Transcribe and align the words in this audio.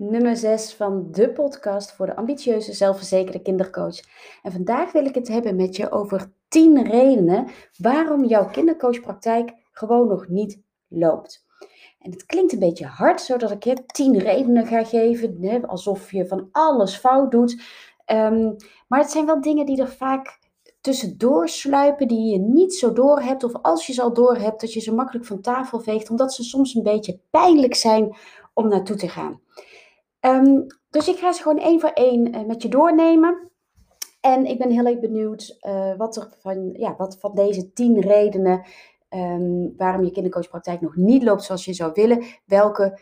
nummer 0.00 0.36
6 0.36 0.74
van 0.74 1.08
de 1.10 1.30
podcast 1.30 1.92
voor 1.92 2.06
de 2.06 2.16
ambitieuze, 2.16 2.72
zelfverzekerde 2.72 3.42
kindercoach. 3.42 4.00
En 4.42 4.52
vandaag 4.52 4.92
wil 4.92 5.04
ik 5.04 5.14
het 5.14 5.28
hebben 5.28 5.56
met 5.56 5.76
je 5.76 5.90
over 5.90 6.32
10 6.48 6.90
redenen 6.90 7.48
waarom 7.76 8.24
jouw 8.24 8.50
kindercoachpraktijk 8.50 9.52
gewoon 9.72 10.08
nog 10.08 10.28
niet 10.28 10.60
loopt. 10.88 11.44
En 11.98 12.10
het 12.10 12.26
klinkt 12.26 12.52
een 12.52 12.58
beetje 12.58 12.86
hard, 12.86 13.20
zodat 13.20 13.50
ik 13.50 13.64
je 13.64 13.84
10 13.86 14.18
redenen 14.18 14.66
ga 14.66 14.84
geven, 14.84 15.36
hè, 15.40 15.66
alsof 15.66 16.12
je 16.12 16.26
van 16.26 16.48
alles 16.52 16.96
fout 16.96 17.30
doet. 17.30 17.62
Um, 18.12 18.56
maar 18.88 19.00
het 19.00 19.10
zijn 19.10 19.26
wel 19.26 19.40
dingen 19.40 19.66
die 19.66 19.80
er 19.80 19.88
vaak 19.88 20.38
tussendoor 20.80 21.48
sluipen 21.48 22.08
die 22.08 22.32
je 22.32 22.38
niet 22.38 22.74
zo 22.74 22.92
door 22.92 23.20
hebt. 23.20 23.44
Of 23.44 23.52
als 23.62 23.86
je 23.86 23.92
ze 23.92 24.02
al 24.02 24.12
door 24.12 24.36
hebt, 24.36 24.60
dat 24.60 24.72
je 24.72 24.80
ze 24.80 24.94
makkelijk 24.94 25.26
van 25.26 25.40
tafel 25.40 25.80
veegt. 25.80 26.10
Omdat 26.10 26.34
ze 26.34 26.42
soms 26.42 26.74
een 26.74 26.82
beetje 26.82 27.20
pijnlijk 27.30 27.74
zijn 27.74 28.16
om 28.54 28.68
naartoe 28.68 28.96
te 28.96 29.08
gaan. 29.08 29.40
Um, 30.20 30.66
dus 30.90 31.08
ik 31.08 31.18
ga 31.18 31.32
ze 31.32 31.42
gewoon 31.42 31.58
één 31.58 31.80
voor 31.80 31.90
één 31.90 32.34
uh, 32.34 32.46
met 32.46 32.62
je 32.62 32.68
doornemen. 32.68 33.50
En 34.20 34.46
ik 34.46 34.58
ben 34.58 34.70
heel 34.70 34.86
erg 34.86 35.00
benieuwd 35.00 35.58
uh, 35.62 35.96
wat 35.96 36.16
er 36.16 36.28
van, 36.38 36.70
ja, 36.72 36.94
wat 36.96 37.16
van 37.20 37.34
deze 37.34 37.72
tien 37.72 38.00
redenen 38.00 38.66
um, 39.10 39.74
waarom 39.76 40.04
je 40.04 40.10
kindercoachpraktijk 40.10 40.80
nog 40.80 40.96
niet 40.96 41.22
loopt 41.22 41.42
zoals 41.42 41.64
je 41.64 41.72
zou 41.72 41.92
willen, 41.94 42.24
welke 42.44 42.98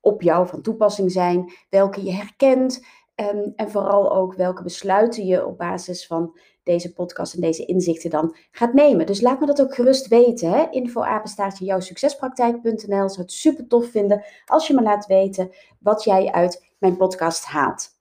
op 0.00 0.22
jou 0.22 0.46
van 0.46 0.62
toepassing 0.62 1.12
zijn, 1.12 1.52
welke 1.70 2.04
je 2.04 2.12
herkent 2.12 2.86
um, 3.20 3.52
en 3.56 3.70
vooral 3.70 4.12
ook 4.12 4.34
welke 4.34 4.62
besluiten 4.62 5.26
je 5.26 5.46
op 5.46 5.58
basis 5.58 6.06
van 6.06 6.38
deze 6.62 6.92
podcast 6.92 7.34
en 7.34 7.40
deze 7.40 7.64
inzichten 7.64 8.10
dan 8.10 8.36
gaat 8.50 8.72
nemen. 8.72 9.06
Dus 9.06 9.20
laat 9.20 9.40
me 9.40 9.46
dat 9.46 9.60
ook 9.60 9.74
gerust 9.74 10.08
weten. 10.08 10.50
Hè? 10.50 10.66
Info 10.70 11.02
apenstaartje 11.02 11.64
jouwsuccespraktijk.nl. 11.64 13.08
Zou 13.08 13.20
het 13.20 13.32
super 13.32 13.66
tof 13.66 13.86
vinden 13.86 14.24
als 14.46 14.66
je 14.66 14.74
me 14.74 14.82
laat 14.82 15.06
weten 15.06 15.50
wat 15.80 16.04
jij 16.04 16.32
uit 16.32 16.66
mijn 16.78 16.96
podcast 16.96 17.44
haalt. 17.44 17.96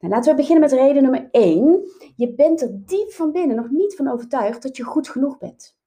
Nou, 0.00 0.12
laten 0.12 0.30
we 0.30 0.36
beginnen 0.36 0.70
met 0.70 0.72
reden 0.72 1.02
nummer 1.02 1.28
1. 1.30 1.90
Je 2.16 2.34
bent 2.34 2.62
er 2.62 2.70
diep 2.72 3.12
van 3.12 3.32
binnen 3.32 3.56
nog 3.56 3.70
niet 3.70 3.96
van 3.96 4.08
overtuigd 4.08 4.62
dat 4.62 4.76
je 4.76 4.82
goed 4.82 5.08
genoeg 5.08 5.38
bent. 5.38 5.77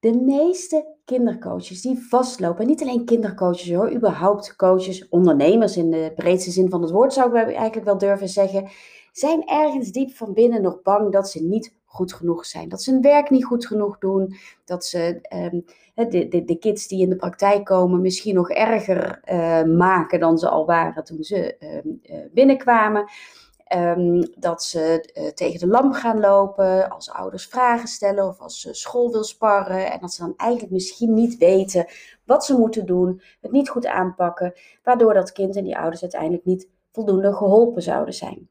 De 0.00 0.16
meeste 0.16 0.94
kindercoaches 1.04 1.82
die 1.82 2.06
vastlopen, 2.08 2.60
en 2.60 2.66
niet 2.66 2.82
alleen 2.82 3.04
kindercoaches 3.04 3.72
hoor, 3.72 3.92
überhaupt 3.92 4.56
coaches, 4.56 5.08
ondernemers 5.08 5.76
in 5.76 5.90
de 5.90 6.12
breedste 6.14 6.50
zin 6.50 6.70
van 6.70 6.82
het 6.82 6.90
woord 6.90 7.12
zou 7.12 7.38
ik 7.38 7.46
eigenlijk 7.46 7.84
wel 7.84 7.98
durven 7.98 8.28
zeggen, 8.28 8.68
zijn 9.12 9.48
ergens 9.48 9.90
diep 9.90 10.10
van 10.10 10.32
binnen 10.32 10.62
nog 10.62 10.82
bang 10.82 11.12
dat 11.12 11.30
ze 11.30 11.42
niet 11.42 11.78
goed 11.84 12.12
genoeg 12.12 12.46
zijn. 12.46 12.68
Dat 12.68 12.82
ze 12.82 12.90
hun 12.90 13.00
werk 13.00 13.30
niet 13.30 13.44
goed 13.44 13.66
genoeg 13.66 13.98
doen. 13.98 14.34
Dat 14.64 14.84
ze 14.84 15.20
um, 15.52 15.64
de, 16.10 16.28
de, 16.28 16.44
de, 16.44 16.58
kids 16.58 16.88
die 16.88 17.02
in 17.02 17.08
de 17.08 17.16
praktijk 17.16 17.64
komen 17.64 18.00
misschien 18.00 18.34
nog 18.34 18.50
erger 18.50 19.20
uh, 19.32 19.62
maken 19.62 20.20
dan 20.20 20.38
ze 20.38 20.48
al 20.48 20.66
waren 20.66 21.04
toen 21.04 21.22
ze 21.22 21.56
uh, 22.02 22.16
binnenkwamen. 22.32 23.04
Um, 23.76 24.32
dat 24.38 24.62
ze 24.62 25.10
uh, 25.14 25.26
tegen 25.28 25.60
de 25.60 25.66
lamp 25.66 25.92
gaan 25.94 26.20
lopen, 26.20 26.90
als 26.90 27.10
ouders 27.10 27.46
vragen 27.46 27.88
stellen 27.88 28.26
of 28.26 28.40
als 28.40 28.68
school 28.70 29.10
wil 29.10 29.24
sparren. 29.24 29.90
En 29.92 30.00
dat 30.00 30.12
ze 30.12 30.22
dan 30.22 30.34
eigenlijk 30.36 30.72
misschien 30.72 31.14
niet 31.14 31.38
weten 31.38 31.86
wat 32.24 32.44
ze 32.44 32.58
moeten 32.58 32.86
doen, 32.86 33.22
het 33.40 33.52
niet 33.52 33.68
goed 33.68 33.86
aanpakken, 33.86 34.52
waardoor 34.82 35.14
dat 35.14 35.32
kind 35.32 35.56
en 35.56 35.64
die 35.64 35.78
ouders 35.78 36.02
uiteindelijk 36.02 36.44
niet 36.44 36.68
voldoende 36.92 37.32
geholpen 37.32 37.82
zouden 37.82 38.14
zijn. 38.14 38.48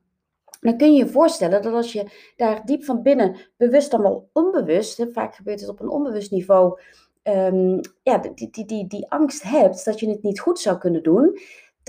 Dan 0.62 0.78
kun 0.78 0.94
je 0.94 0.98
je 0.98 1.10
voorstellen 1.10 1.62
dat 1.62 1.74
als 1.74 1.94
je 1.94 2.32
daar 2.36 2.66
diep 2.66 2.84
van 2.84 3.02
binnen, 3.02 3.36
bewust 3.58 3.92
dan 3.92 4.02
wel 4.02 4.30
onbewust, 4.34 4.98
hè, 4.98 5.08
vaak 5.08 5.36
gebeurt 5.36 5.60
het 5.60 5.70
op 5.70 5.80
een 5.80 5.90
onbewust 5.90 6.32
niveau, 6.32 6.80
um, 7.24 7.80
ja, 8.04 8.18
die, 8.18 8.50
die, 8.50 8.66
die, 8.66 8.88
die 8.88 9.12
angst 9.12 9.44
hebt 9.44 9.86
dat 9.86 10.00
je 10.00 10.10
het 10.10 10.24
niet 10.24 10.40
goed 10.40 10.60
zou 10.60 10.78
kunnen 10.78 11.04
doen, 11.04 11.40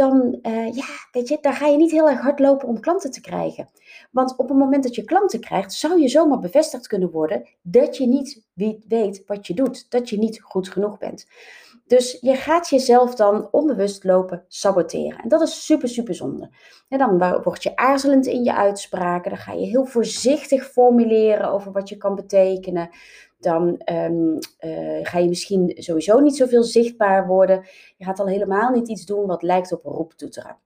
dan, 0.00 0.38
uh, 0.42 0.74
ja, 0.74 0.86
weet 1.12 1.28
je, 1.28 1.38
daar 1.40 1.52
ga 1.52 1.66
je 1.66 1.76
niet 1.76 1.90
heel 1.90 2.08
erg 2.08 2.20
hard 2.20 2.38
lopen 2.38 2.68
om 2.68 2.80
klanten 2.80 3.10
te 3.10 3.20
krijgen. 3.20 3.68
Want 4.10 4.36
op 4.36 4.48
het 4.48 4.58
moment 4.58 4.82
dat 4.82 4.94
je 4.94 5.04
klanten 5.04 5.40
krijgt, 5.40 5.72
zou 5.72 6.00
je 6.00 6.08
zomaar 6.08 6.38
bevestigd 6.38 6.86
kunnen 6.86 7.10
worden 7.10 7.48
dat 7.62 7.96
je 7.96 8.06
niet 8.06 8.42
weet 8.88 9.22
wat 9.26 9.46
je 9.46 9.54
doet, 9.54 9.90
dat 9.90 10.08
je 10.08 10.18
niet 10.18 10.40
goed 10.42 10.68
genoeg 10.68 10.98
bent. 10.98 11.26
Dus 11.90 12.18
je 12.20 12.34
gaat 12.34 12.68
jezelf 12.68 13.14
dan 13.14 13.48
onbewust 13.50 14.04
lopen 14.04 14.44
saboteren. 14.48 15.18
En 15.18 15.28
dat 15.28 15.40
is 15.40 15.64
super, 15.66 15.88
super 15.88 16.14
zonde. 16.14 16.50
En 16.88 16.98
dan 16.98 17.18
word 17.42 17.62
je 17.62 17.76
aarzelend 17.76 18.26
in 18.26 18.44
je 18.44 18.54
uitspraken. 18.54 19.30
Dan 19.30 19.40
ga 19.40 19.52
je 19.52 19.66
heel 19.66 19.84
voorzichtig 19.84 20.64
formuleren 20.64 21.50
over 21.50 21.72
wat 21.72 21.88
je 21.88 21.96
kan 21.96 22.14
betekenen. 22.14 22.90
Dan 23.38 23.82
um, 23.92 24.38
uh, 24.60 24.98
ga 25.02 25.18
je 25.18 25.28
misschien 25.28 25.72
sowieso 25.74 26.20
niet 26.20 26.36
zoveel 26.36 26.62
zichtbaar 26.62 27.26
worden. 27.26 27.64
Je 27.96 28.04
gaat 28.04 28.20
al 28.20 28.26
helemaal 28.26 28.70
niet 28.70 28.88
iets 28.88 29.06
doen 29.06 29.26
wat 29.26 29.42
lijkt 29.42 29.72
op 29.72 29.84
roeptoeteren. 29.84 30.56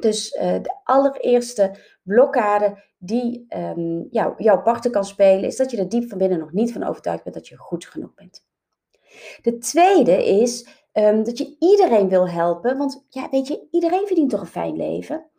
Dus 0.00 0.34
uh, 0.34 0.40
de 0.40 0.76
allereerste 0.84 1.74
blokkade 2.02 2.82
die 2.98 3.46
jou, 4.10 4.34
jouw 4.36 4.62
parten 4.62 4.90
kan 4.90 5.04
spelen, 5.04 5.44
is 5.44 5.56
dat 5.56 5.70
je 5.70 5.76
er 5.76 5.88
diep 5.88 6.08
van 6.08 6.18
binnen 6.18 6.38
nog 6.38 6.52
niet 6.52 6.72
van 6.72 6.84
overtuigd 6.84 7.22
bent 7.22 7.34
dat 7.34 7.48
je 7.48 7.56
goed 7.56 7.86
genoeg 7.86 8.14
bent. 8.14 8.44
De 9.42 9.58
tweede 9.58 10.24
is 10.26 10.66
um, 10.92 11.24
dat 11.24 11.38
je 11.38 11.56
iedereen 11.58 12.08
wil 12.08 12.28
helpen, 12.28 12.76
want 12.76 13.06
ja, 13.08 13.28
weet 13.30 13.48
je, 13.48 13.66
iedereen 13.70 14.06
verdient 14.06 14.30
toch 14.30 14.40
een 14.40 14.46
fijn 14.46 14.76
leven. 14.76 15.30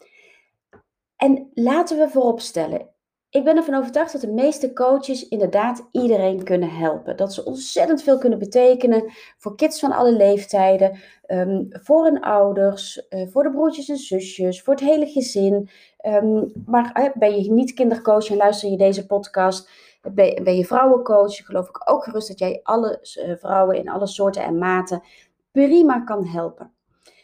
En 1.16 1.50
laten 1.54 1.98
we 1.98 2.10
vooropstellen, 2.10 2.90
ik 3.36 3.44
ben 3.44 3.58
ervan 3.58 3.76
overtuigd 3.76 4.12
dat 4.12 4.22
de 4.22 4.32
meeste 4.32 4.74
coaches 4.74 5.28
inderdaad 5.28 5.88
iedereen 5.92 6.44
kunnen 6.44 6.70
helpen. 6.70 7.18
Dat 7.18 7.34
ze 7.34 7.46
ontzettend 7.46 8.04
veel 8.04 8.18
kunnen 8.18 8.40
betekenen 8.40 9.12
voor 9.38 9.56
kids 9.56 9.80
van 9.80 9.92
alle 9.92 10.12
leeftijden, 10.12 11.00
um, 11.28 11.68
voor 11.70 12.04
hun 12.04 12.22
ouders, 12.22 13.06
uh, 13.10 13.28
voor 13.28 13.44
de 13.44 13.52
broertjes 13.52 13.90
en 13.90 13.98
zusjes, 13.98 14.62
voor 14.62 14.74
het 14.74 14.84
hele 14.84 15.06
gezin. 15.06 15.70
Um, 16.06 16.52
maar 16.66 17.14
ben 17.16 17.44
je 17.44 17.52
niet 17.52 17.74
kindercoach 17.74 18.30
en 18.30 18.38
luister 18.38 18.70
je 18.70 18.78
deze 18.78 19.06
podcast, 19.06 19.70
ben, 20.14 20.56
je 20.56 20.66
vrouwencoach, 20.66 21.36
geloof 21.36 21.70
ik 21.70 21.90
ook 21.92 22.04
gerust 22.04 22.28
dat 22.28 22.40
jij 22.40 22.60
alle 22.64 23.00
uh, 23.26 23.36
vrouwen 23.36 23.78
in 23.78 23.90
alle 23.90 24.08
soorten 24.08 24.44
en 24.44 24.58
maten 24.58 25.04
prima 25.52 26.00
kan 26.00 26.26
helpen. 26.26 26.74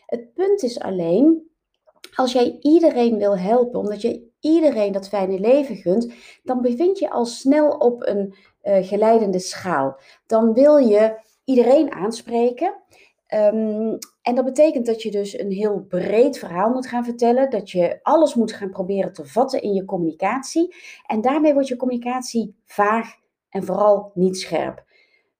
Het 0.05 0.33
punt 0.33 0.63
is 0.63 0.79
alleen, 0.79 1.49
als 2.15 2.31
jij 2.31 2.57
iedereen 2.61 3.17
wil 3.17 3.37
helpen, 3.37 3.79
omdat 3.79 4.01
je 4.01 4.29
iedereen 4.39 4.91
dat 4.91 5.07
fijne 5.07 5.39
leven 5.39 5.75
gunt, 5.75 6.13
dan 6.43 6.61
bevind 6.61 6.99
je 6.99 7.09
al 7.09 7.25
snel 7.25 7.69
op 7.69 8.07
een 8.07 8.35
uh, 8.63 8.87
geleidende 8.87 9.39
schaal. 9.39 9.99
Dan 10.25 10.53
wil 10.53 10.77
je 10.77 11.19
iedereen 11.43 11.91
aanspreken. 11.91 12.73
Um, 13.33 13.97
en 14.21 14.35
dat 14.35 14.45
betekent 14.45 14.85
dat 14.85 15.01
je 15.01 15.11
dus 15.11 15.39
een 15.39 15.51
heel 15.51 15.85
breed 15.87 16.37
verhaal 16.37 16.69
moet 16.69 16.87
gaan 16.87 17.03
vertellen, 17.03 17.49
dat 17.49 17.71
je 17.71 17.99
alles 18.01 18.35
moet 18.35 18.53
gaan 18.53 18.69
proberen 18.69 19.13
te 19.13 19.25
vatten 19.25 19.61
in 19.61 19.73
je 19.73 19.85
communicatie. 19.85 20.75
En 21.07 21.21
daarmee 21.21 21.53
wordt 21.53 21.67
je 21.67 21.75
communicatie 21.75 22.55
vaag 22.65 23.15
en 23.49 23.63
vooral 23.63 24.11
niet 24.13 24.37
scherp. 24.37 24.83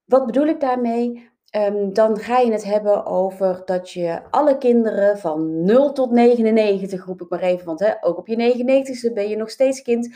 Wat 0.05 0.25
bedoel 0.25 0.45
ik 0.45 0.59
daarmee? 0.59 1.29
Um, 1.55 1.93
dan 1.93 2.19
ga 2.19 2.39
je 2.39 2.51
het 2.51 2.63
hebben 2.63 3.05
over 3.05 3.61
dat 3.65 3.91
je 3.91 4.21
alle 4.29 4.57
kinderen 4.57 5.19
van 5.19 5.63
0 5.63 5.91
tot 5.91 6.11
99, 6.11 7.05
roep 7.05 7.21
ik 7.21 7.29
maar 7.29 7.41
even, 7.41 7.65
want 7.65 7.79
hè, 7.79 8.03
ook 8.03 8.17
op 8.17 8.27
je 8.27 8.35
99ste 8.35 9.13
ben 9.13 9.29
je 9.29 9.35
nog 9.35 9.49
steeds 9.49 9.81
kind, 9.81 10.15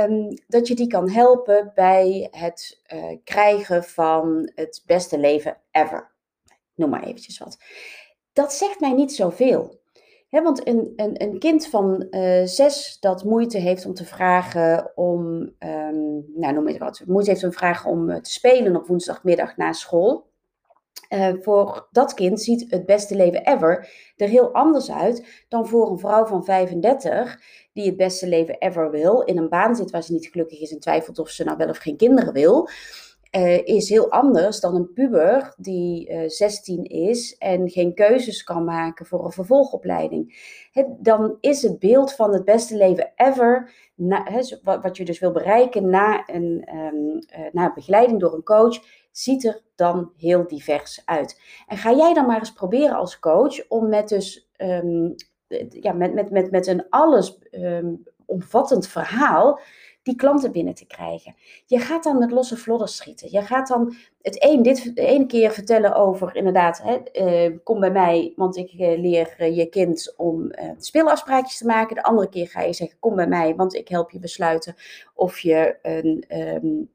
um, 0.00 0.28
dat 0.46 0.68
je 0.68 0.74
die 0.74 0.86
kan 0.86 1.10
helpen 1.10 1.72
bij 1.74 2.28
het 2.30 2.80
uh, 2.94 3.16
krijgen 3.24 3.84
van 3.84 4.50
het 4.54 4.82
beste 4.86 5.18
leven 5.18 5.56
ever. 5.70 6.15
Noem 6.76 6.90
maar 6.90 7.02
eventjes 7.02 7.38
wat. 7.38 7.58
Dat 8.32 8.52
zegt 8.52 8.80
mij 8.80 8.92
niet 8.92 9.12
zoveel. 9.12 9.80
He, 10.28 10.42
want 10.42 10.66
een, 10.68 10.92
een, 10.96 11.22
een, 11.22 11.38
kind 11.38 11.66
van 11.66 12.06
uh, 12.10 12.44
zes 12.44 12.96
dat 13.00 13.24
moeite 13.24 13.58
heeft 13.58 13.86
om 13.86 13.94
te 13.94 14.04
vragen 14.04 14.92
om, 14.94 15.30
um, 15.58 16.24
nou 16.34 16.52
noem 16.52 16.66
het 16.66 16.78
wat, 16.78 17.02
moeite 17.06 17.30
heeft 17.30 17.44
om 17.44 17.52
vragen 17.52 17.90
om 17.90 18.22
te 18.22 18.30
spelen 18.30 18.76
op 18.76 18.86
woensdagmiddag 18.86 19.56
na 19.56 19.72
school 19.72 20.26
uh, 21.08 21.32
voor 21.40 21.88
dat 21.90 22.14
kind 22.14 22.40
ziet 22.40 22.70
het 22.70 22.86
beste 22.86 23.16
leven 23.16 23.44
ever 23.44 23.88
er 24.16 24.28
heel 24.28 24.52
anders 24.52 24.90
uit 24.90 25.44
dan 25.48 25.66
voor 25.66 25.90
een 25.90 25.98
vrouw 25.98 26.26
van 26.26 26.44
35 26.44 27.40
die 27.72 27.86
het 27.86 27.96
beste 27.96 28.28
leven 28.28 28.58
ever 28.58 28.90
wil, 28.90 29.20
in 29.20 29.38
een 29.38 29.48
baan 29.48 29.76
zit 29.76 29.90
waar 29.90 30.02
ze 30.02 30.12
niet 30.12 30.26
gelukkig 30.26 30.60
is 30.60 30.72
en 30.72 30.80
twijfelt 30.80 31.18
of 31.18 31.28
ze 31.28 31.44
nou 31.44 31.56
wel 31.56 31.68
of 31.68 31.78
geen 31.78 31.96
kinderen 31.96 32.32
wil. 32.32 32.68
Uh, 33.30 33.66
is 33.66 33.88
heel 33.88 34.10
anders 34.10 34.60
dan 34.60 34.74
een 34.74 34.92
puber 34.92 35.54
die 35.56 36.10
uh, 36.10 36.28
16 36.28 36.84
is 36.84 37.36
en 37.38 37.70
geen 37.70 37.94
keuzes 37.94 38.42
kan 38.42 38.64
maken 38.64 39.06
voor 39.06 39.24
een 39.24 39.32
vervolgopleiding. 39.32 40.34
Dan 40.98 41.36
is 41.40 41.62
het 41.62 41.78
beeld 41.78 42.12
van 42.12 42.32
het 42.32 42.44
beste 42.44 42.76
leven 42.76 43.12
ever, 43.14 43.72
wat, 44.62 44.96
je 44.96 45.04
dus 45.04 45.18
wil 45.18 45.32
bereiken 45.32 45.90
na 45.90 46.28
een, 46.28 46.68
um, 46.74 47.14
uh, 47.14 47.52
na 47.52 47.72
begeleiding 47.72 48.20
door 48.20 48.34
een 48.34 48.42
coach, 48.42 48.78
ziet 49.10 49.44
er 49.44 49.62
dan 49.74 50.12
heel 50.16 50.46
divers 50.46 51.02
uit. 51.04 51.40
En 51.66 51.76
ga 51.76 51.92
jij 51.92 52.14
dan 52.14 52.26
maar 52.26 52.38
eens 52.38 52.52
proberen 52.52 52.96
als 52.96 53.18
coach 53.18 53.68
om 53.68 53.88
met 53.88 54.08
dus 54.08 54.50
um, 54.56 55.14
ja, 55.68 55.92
met, 55.92 56.14
met, 56.14 56.30
met, 56.30 56.50
met 56.50 56.66
een 56.66 56.86
alles 56.88 57.38
um, 57.50 58.02
omvattend 58.26 58.88
verhaal 58.88 59.60
die 60.06 60.16
klanten 60.16 60.52
binnen 60.52 60.74
te 60.74 60.86
krijgen. 60.86 61.34
Je 61.66 61.78
gaat 61.78 62.04
dan 62.04 62.18
met 62.18 62.30
losse 62.30 62.56
vlodders 62.56 62.96
schieten. 62.96 63.28
Je 63.30 63.42
gaat 63.42 63.68
dan 63.68 63.94
het 64.22 64.44
een, 64.44 64.62
dit, 64.62 64.96
de 64.96 65.06
ene 65.06 65.26
keer 65.26 65.52
vertellen 65.52 65.94
over 65.94 66.36
inderdaad, 66.36 66.82
hè, 66.82 66.98
uh, 67.46 67.56
kom 67.62 67.80
bij 67.80 67.90
mij, 67.90 68.32
want 68.36 68.56
ik 68.56 68.72
uh, 68.72 68.98
leer 68.98 69.36
uh, 69.38 69.56
je 69.56 69.66
kind 69.66 70.14
om 70.16 70.50
speelafspraakjes 70.78 71.58
te 71.58 71.66
maken. 71.66 71.94
De 71.94 72.02
andere 72.02 72.28
keer 72.28 72.48
ga 72.48 72.60
je 72.60 72.72
zeggen, 72.72 72.98
kom 72.98 73.14
bij 73.14 73.26
mij, 73.26 73.54
want 73.54 73.74
ik 73.74 73.88
help 73.88 74.10
je 74.10 74.18
besluiten 74.18 74.74
of 75.14 75.38
je 75.38 75.78
een... 75.82 76.24
Um, 76.28 76.94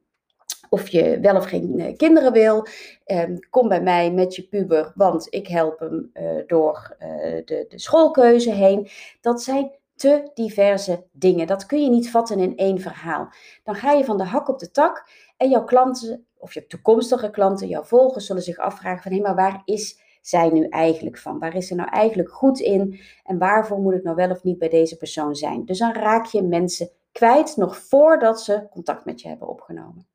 of 0.68 0.88
je 0.88 1.20
wel 1.20 1.36
of 1.36 1.44
geen 1.44 1.94
kinderen 1.96 2.32
wil. 2.32 2.66
Um, 3.06 3.38
kom 3.50 3.68
bij 3.68 3.82
mij 3.82 4.12
met 4.12 4.36
je 4.36 4.42
puber, 4.42 4.92
want 4.94 5.26
ik 5.30 5.48
help 5.48 5.78
hem 5.78 6.12
door 6.46 6.96
de 7.44 7.66
schoolkeuze 7.68 8.52
heen. 8.52 8.88
Dat 9.20 9.42
zijn 9.42 9.70
te 10.02 10.30
diverse 10.34 11.04
dingen. 11.12 11.46
Dat 11.46 11.66
kun 11.66 11.82
je 11.82 11.90
niet 11.90 12.10
vatten 12.10 12.38
in 12.38 12.56
één 12.56 12.80
verhaal. 12.80 13.28
Dan 13.64 13.74
ga 13.74 13.92
je 13.92 14.04
van 14.04 14.18
de 14.18 14.24
hak 14.24 14.48
op 14.48 14.58
de 14.58 14.70
tak 14.70 15.08
en 15.36 15.50
jouw 15.50 15.64
klanten, 15.64 16.26
of 16.38 16.54
je 16.54 16.66
toekomstige 16.66 17.30
klanten, 17.30 17.68
jouw 17.68 17.82
volgers, 17.82 18.26
zullen 18.26 18.42
zich 18.42 18.58
afvragen 18.58 19.02
van 19.02 19.12
hé, 19.12 19.20
maar 19.20 19.34
waar 19.34 19.62
is 19.64 20.00
zij 20.20 20.50
nu 20.50 20.66
eigenlijk 20.68 21.18
van? 21.18 21.38
Waar 21.38 21.56
is 21.56 21.66
ze 21.66 21.74
nou 21.74 21.88
eigenlijk 21.88 22.30
goed 22.30 22.60
in? 22.60 23.00
En 23.24 23.38
waarvoor 23.38 23.78
moet 23.78 23.94
ik 23.94 24.02
nou 24.02 24.16
wel 24.16 24.30
of 24.30 24.42
niet 24.42 24.58
bij 24.58 24.68
deze 24.68 24.96
persoon 24.96 25.34
zijn? 25.34 25.64
Dus 25.64 25.78
dan 25.78 25.92
raak 25.92 26.26
je 26.26 26.42
mensen 26.42 26.90
kwijt 27.12 27.56
nog 27.56 27.76
voordat 27.76 28.40
ze 28.40 28.66
contact 28.70 29.04
met 29.04 29.20
je 29.20 29.28
hebben 29.28 29.48
opgenomen. 29.48 30.06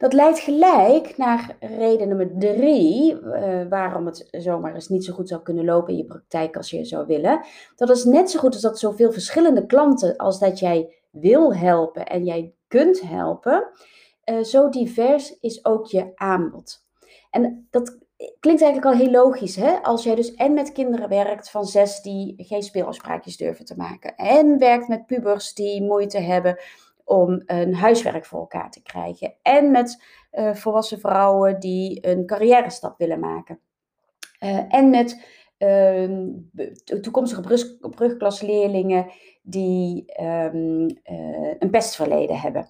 Dat 0.00 0.12
leidt 0.12 0.38
gelijk 0.38 1.16
naar 1.16 1.56
reden 1.60 2.08
nummer 2.08 2.30
drie, 2.38 3.20
uh, 3.20 3.62
waarom 3.68 4.06
het 4.06 4.28
zomaar 4.30 4.74
eens 4.74 4.88
niet 4.88 5.04
zo 5.04 5.12
goed 5.12 5.28
zou 5.28 5.42
kunnen 5.42 5.64
lopen 5.64 5.92
in 5.92 5.98
je 5.98 6.04
praktijk 6.04 6.56
als 6.56 6.70
je 6.70 6.84
zou 6.84 7.06
willen. 7.06 7.44
Dat 7.76 7.90
is 7.90 8.04
net 8.04 8.30
zo 8.30 8.38
goed 8.38 8.52
als 8.52 8.62
dat 8.62 8.78
zoveel 8.78 9.12
verschillende 9.12 9.66
klanten 9.66 10.16
als 10.16 10.38
dat 10.38 10.58
jij 10.58 10.94
wil 11.10 11.54
helpen 11.54 12.06
en 12.06 12.24
jij 12.24 12.54
kunt 12.68 13.00
helpen, 13.00 13.68
uh, 14.24 14.42
zo 14.42 14.68
divers 14.68 15.38
is 15.40 15.64
ook 15.64 15.86
je 15.86 16.12
aanbod. 16.14 16.84
En 17.30 17.66
dat 17.70 17.98
klinkt 18.40 18.62
eigenlijk 18.62 18.94
al 18.94 19.00
heel 19.00 19.10
logisch, 19.10 19.56
hè? 19.56 19.72
Als 19.82 20.04
jij 20.04 20.14
dus 20.14 20.34
en 20.34 20.54
met 20.54 20.72
kinderen 20.72 21.08
werkt 21.08 21.50
van 21.50 21.66
zes 21.66 22.00
die 22.02 22.34
geen 22.36 22.62
speelafspraakjes 22.62 23.36
durven 23.36 23.64
te 23.64 23.76
maken, 23.76 24.16
en 24.16 24.58
werkt 24.58 24.88
met 24.88 25.06
pubers 25.06 25.54
die 25.54 25.82
moeite 25.82 26.18
hebben 26.18 26.58
om 27.10 27.42
een 27.46 27.74
huiswerk 27.74 28.24
voor 28.24 28.40
elkaar 28.40 28.70
te 28.70 28.82
krijgen. 28.82 29.34
En 29.42 29.70
met 29.70 30.04
uh, 30.32 30.54
volwassen 30.54 31.00
vrouwen 31.00 31.60
die 31.60 32.06
een 32.06 32.26
carrière 32.26 32.70
stap 32.70 32.98
willen 32.98 33.20
maken. 33.20 33.60
Uh, 34.40 34.74
en 34.74 34.90
met 34.90 35.24
uh, 35.58 37.00
toekomstige 37.00 37.40
brug, 37.40 37.78
brugklasleerlingen 37.78 39.10
die 39.42 40.04
um, 40.22 40.86
een 41.58 41.70
pestverleden 41.70 42.40
hebben. 42.40 42.68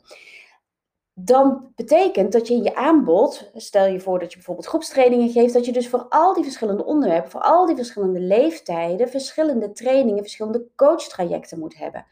Dan 1.14 1.72
betekent 1.74 2.32
dat 2.32 2.48
je 2.48 2.54
in 2.54 2.62
je 2.62 2.74
aanbod, 2.74 3.50
stel 3.54 3.86
je 3.86 4.00
voor 4.00 4.18
dat 4.18 4.30
je 4.30 4.36
bijvoorbeeld 4.36 4.66
groepstrainingen 4.66 5.30
geeft, 5.30 5.54
dat 5.54 5.64
je 5.64 5.72
dus 5.72 5.88
voor 5.88 6.06
al 6.08 6.34
die 6.34 6.44
verschillende 6.44 6.84
onderwerpen, 6.84 7.30
voor 7.30 7.40
al 7.40 7.66
die 7.66 7.76
verschillende 7.76 8.20
leeftijden, 8.20 9.08
verschillende 9.08 9.72
trainingen, 9.72 10.22
verschillende 10.22 10.66
coachtrajecten 10.76 11.58
moet 11.58 11.76
hebben. 11.76 12.06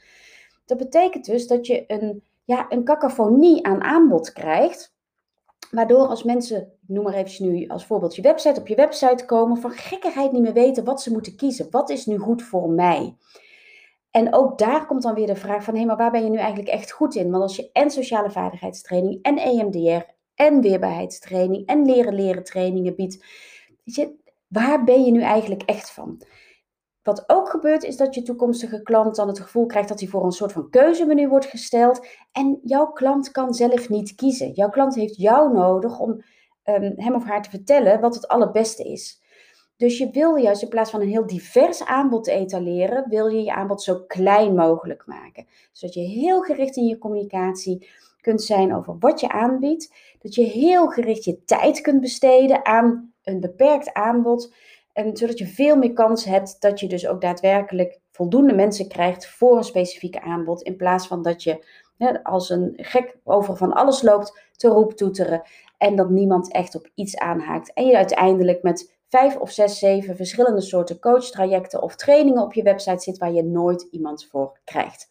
Dat 0.68 0.78
betekent 0.78 1.24
dus 1.24 1.46
dat 1.46 1.66
je 1.66 1.84
een, 1.86 2.22
ja, 2.44 2.66
een 2.68 2.84
cacophonie 2.84 3.66
aan 3.66 3.82
aanbod 3.82 4.32
krijgt. 4.32 4.96
Waardoor 5.70 6.06
als 6.06 6.22
mensen, 6.22 6.72
noem 6.86 7.04
maar 7.04 7.12
eventjes 7.12 7.38
nu 7.38 7.66
als 7.66 7.86
voorbeeld 7.86 8.16
je 8.16 8.22
website, 8.22 8.60
op 8.60 8.68
je 8.68 8.74
website 8.74 9.24
komen, 9.24 9.56
van 9.56 9.70
gekkigheid 9.70 10.32
niet 10.32 10.42
meer 10.42 10.52
weten 10.52 10.84
wat 10.84 11.02
ze 11.02 11.12
moeten 11.12 11.36
kiezen. 11.36 11.70
Wat 11.70 11.90
is 11.90 12.06
nu 12.06 12.18
goed 12.18 12.42
voor 12.42 12.70
mij? 12.70 13.16
En 14.10 14.34
ook 14.34 14.58
daar 14.58 14.86
komt 14.86 15.02
dan 15.02 15.14
weer 15.14 15.26
de 15.26 15.36
vraag 15.36 15.64
van, 15.64 15.76
hé, 15.76 15.84
maar 15.84 15.96
waar 15.96 16.10
ben 16.10 16.24
je 16.24 16.30
nu 16.30 16.38
eigenlijk 16.38 16.68
echt 16.68 16.90
goed 16.90 17.14
in? 17.14 17.30
Want 17.30 17.42
als 17.42 17.56
je 17.56 17.70
en 17.72 17.90
sociale 17.90 18.30
vaardigheidstraining 18.30 19.22
en 19.22 19.38
EMDR 19.38 20.04
en 20.34 20.60
weerbaarheidstraining 20.60 21.66
en 21.66 21.84
leren 21.84 22.14
leren 22.14 22.44
trainingen 22.44 22.94
biedt, 22.94 23.24
weet 23.84 23.94
je, 23.94 24.14
waar 24.46 24.84
ben 24.84 25.04
je 25.04 25.10
nu 25.10 25.20
eigenlijk 25.20 25.62
echt 25.62 25.90
van? 25.90 26.22
Wat 27.08 27.24
ook 27.26 27.48
gebeurt 27.48 27.82
is 27.82 27.96
dat 27.96 28.14
je 28.14 28.22
toekomstige 28.22 28.82
klant 28.82 29.16
dan 29.16 29.28
het 29.28 29.40
gevoel 29.40 29.66
krijgt 29.66 29.88
dat 29.88 30.00
hij 30.00 30.08
voor 30.08 30.24
een 30.24 30.32
soort 30.32 30.52
van 30.52 30.70
keuzemenu 30.70 31.28
wordt 31.28 31.46
gesteld. 31.46 32.06
En 32.32 32.60
jouw 32.62 32.86
klant 32.86 33.30
kan 33.30 33.54
zelf 33.54 33.88
niet 33.88 34.14
kiezen. 34.14 34.52
Jouw 34.52 34.68
klant 34.68 34.94
heeft 34.94 35.16
jou 35.16 35.52
nodig 35.52 35.98
om 35.98 36.10
um, 36.64 36.92
hem 36.96 37.14
of 37.14 37.24
haar 37.24 37.42
te 37.42 37.50
vertellen 37.50 38.00
wat 38.00 38.14
het 38.14 38.28
allerbeste 38.28 38.82
is. 38.82 39.22
Dus 39.76 39.98
je 39.98 40.10
wil 40.10 40.36
juist 40.36 40.62
in 40.62 40.68
plaats 40.68 40.90
van 40.90 41.00
een 41.00 41.08
heel 41.08 41.26
divers 41.26 41.84
aanbod 41.84 42.24
te 42.24 42.32
etaleren, 42.32 43.08
wil 43.08 43.26
je 43.26 43.42
je 43.42 43.54
aanbod 43.54 43.82
zo 43.82 44.04
klein 44.06 44.54
mogelijk 44.54 45.06
maken. 45.06 45.46
Zodat 45.72 45.94
je 45.94 46.00
heel 46.00 46.40
gericht 46.40 46.76
in 46.76 46.86
je 46.86 46.98
communicatie 46.98 47.88
kunt 48.20 48.42
zijn 48.42 48.74
over 48.74 48.96
wat 48.98 49.20
je 49.20 49.28
aanbiedt. 49.28 49.92
Dat 50.18 50.34
je 50.34 50.42
heel 50.42 50.88
gericht 50.88 51.24
je 51.24 51.44
tijd 51.44 51.80
kunt 51.80 52.00
besteden 52.00 52.64
aan 52.66 53.12
een 53.22 53.40
beperkt 53.40 53.92
aanbod. 53.92 54.54
En 54.98 55.16
zodat 55.16 55.38
je 55.38 55.46
veel 55.46 55.76
meer 55.76 55.92
kans 55.92 56.24
hebt 56.24 56.60
dat 56.60 56.80
je 56.80 56.86
dus 56.86 57.06
ook 57.06 57.20
daadwerkelijk 57.20 57.98
voldoende 58.10 58.54
mensen 58.54 58.88
krijgt 58.88 59.26
voor 59.26 59.56
een 59.56 59.64
specifieke 59.64 60.20
aanbod. 60.20 60.62
In 60.62 60.76
plaats 60.76 61.06
van 61.06 61.22
dat 61.22 61.42
je 61.42 61.64
als 62.22 62.50
een 62.50 62.72
gek 62.76 63.16
over 63.24 63.56
van 63.56 63.72
alles 63.72 64.02
loopt 64.02 64.40
te 64.56 64.68
roeptoeteren. 64.68 65.42
En 65.76 65.96
dat 65.96 66.10
niemand 66.10 66.52
echt 66.52 66.74
op 66.74 66.90
iets 66.94 67.16
aanhaakt. 67.16 67.72
En 67.72 67.86
je 67.86 67.96
uiteindelijk 67.96 68.62
met 68.62 68.98
vijf 69.08 69.36
of 69.36 69.50
zes, 69.50 69.78
zeven 69.78 70.16
verschillende 70.16 70.60
soorten 70.60 70.98
coachtrajecten 70.98 71.82
of 71.82 71.96
trainingen 71.96 72.42
op 72.42 72.52
je 72.52 72.62
website 72.62 73.02
zit 73.02 73.18
waar 73.18 73.32
je 73.32 73.44
nooit 73.44 73.88
iemand 73.90 74.26
voor 74.26 74.58
krijgt. 74.64 75.10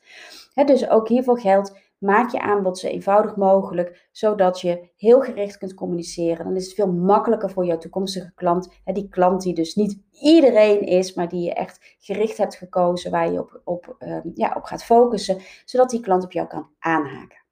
dus 0.66 0.90
ook 0.90 1.08
hiervoor 1.08 1.40
geldt 1.40 1.87
Maak 1.98 2.32
je 2.32 2.40
aanbod 2.40 2.78
zo 2.80 2.88
eenvoudig 2.88 3.36
mogelijk, 3.36 4.08
zodat 4.12 4.62
je 4.62 4.90
heel 4.96 5.22
gericht 5.22 5.58
kunt 5.58 5.74
communiceren. 5.74 6.46
Dan 6.46 6.56
is 6.56 6.66
het 6.66 6.74
veel 6.74 6.92
makkelijker 6.92 7.50
voor 7.50 7.66
jouw 7.66 7.78
toekomstige 7.78 8.32
klant. 8.36 8.70
Die 8.84 9.10
klant 9.10 9.42
die 9.42 9.54
dus 9.54 9.76
niet 9.76 10.00
iedereen 10.12 10.82
is, 10.82 11.14
maar 11.14 11.30
die 11.30 11.42
je 11.42 11.54
echt 11.54 11.96
gericht 12.00 12.38
hebt 12.38 12.56
gekozen, 12.56 13.12
waar 13.12 13.32
je 13.32 13.40
op, 13.40 13.62
op, 13.64 13.96
ehm, 14.00 14.30
ja, 14.34 14.54
op 14.56 14.64
gaat 14.64 14.84
focussen, 14.84 15.42
zodat 15.66 15.90
die 15.90 16.00
klant 16.00 16.24
op 16.24 16.32
jou 16.32 16.48
kan 16.48 16.70
aanhaken. 16.80 17.46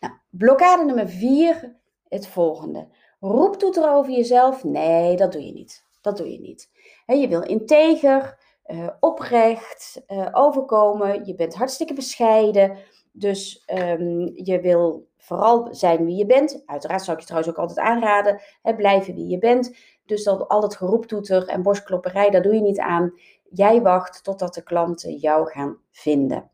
Nou, 0.00 0.14
blokkade 0.30 0.84
nummer 0.84 1.08
vier, 1.08 1.76
het 2.08 2.26
volgende. 2.26 2.88
Roeptoeter 3.20 3.90
over 3.90 4.12
jezelf? 4.12 4.64
Nee, 4.64 5.16
dat 5.16 5.32
doe 5.32 5.46
je 5.46 5.52
niet. 5.52 5.84
Dat 6.00 6.16
doe 6.16 6.32
je 6.32 6.40
niet. 6.40 6.70
je 7.06 7.28
wil 7.28 7.42
integer, 7.42 8.38
uh, 8.66 8.88
oprecht 9.00 10.02
uh, 10.08 10.28
overkomen. 10.32 11.24
Je 11.24 11.34
bent 11.34 11.54
hartstikke 11.54 11.94
bescheiden. 11.94 12.78
Dus 13.16 13.64
um, 13.74 14.30
je 14.34 14.60
wil 14.60 15.08
vooral 15.16 15.68
zijn 15.70 16.04
wie 16.04 16.16
je 16.16 16.26
bent. 16.26 16.62
Uiteraard 16.66 17.02
zou 17.02 17.12
ik 17.12 17.22
je 17.22 17.28
trouwens 17.28 17.52
ook 17.52 17.60
altijd 17.68 17.86
aanraden. 17.86 18.40
Hè, 18.62 18.74
blijven 18.74 19.14
wie 19.14 19.26
je 19.28 19.38
bent. 19.38 19.76
Dus 20.04 20.24
dat 20.24 20.48
al 20.48 20.62
het 20.62 20.76
geroeptoeter 20.76 21.48
en 21.48 21.62
borstklopperij, 21.62 22.30
daar 22.30 22.42
doe 22.42 22.54
je 22.54 22.60
niet 22.60 22.78
aan. 22.78 23.14
Jij 23.50 23.82
wacht 23.82 24.24
totdat 24.24 24.54
de 24.54 24.62
klanten 24.62 25.14
jou 25.14 25.50
gaan 25.50 25.78
vinden. 25.90 26.50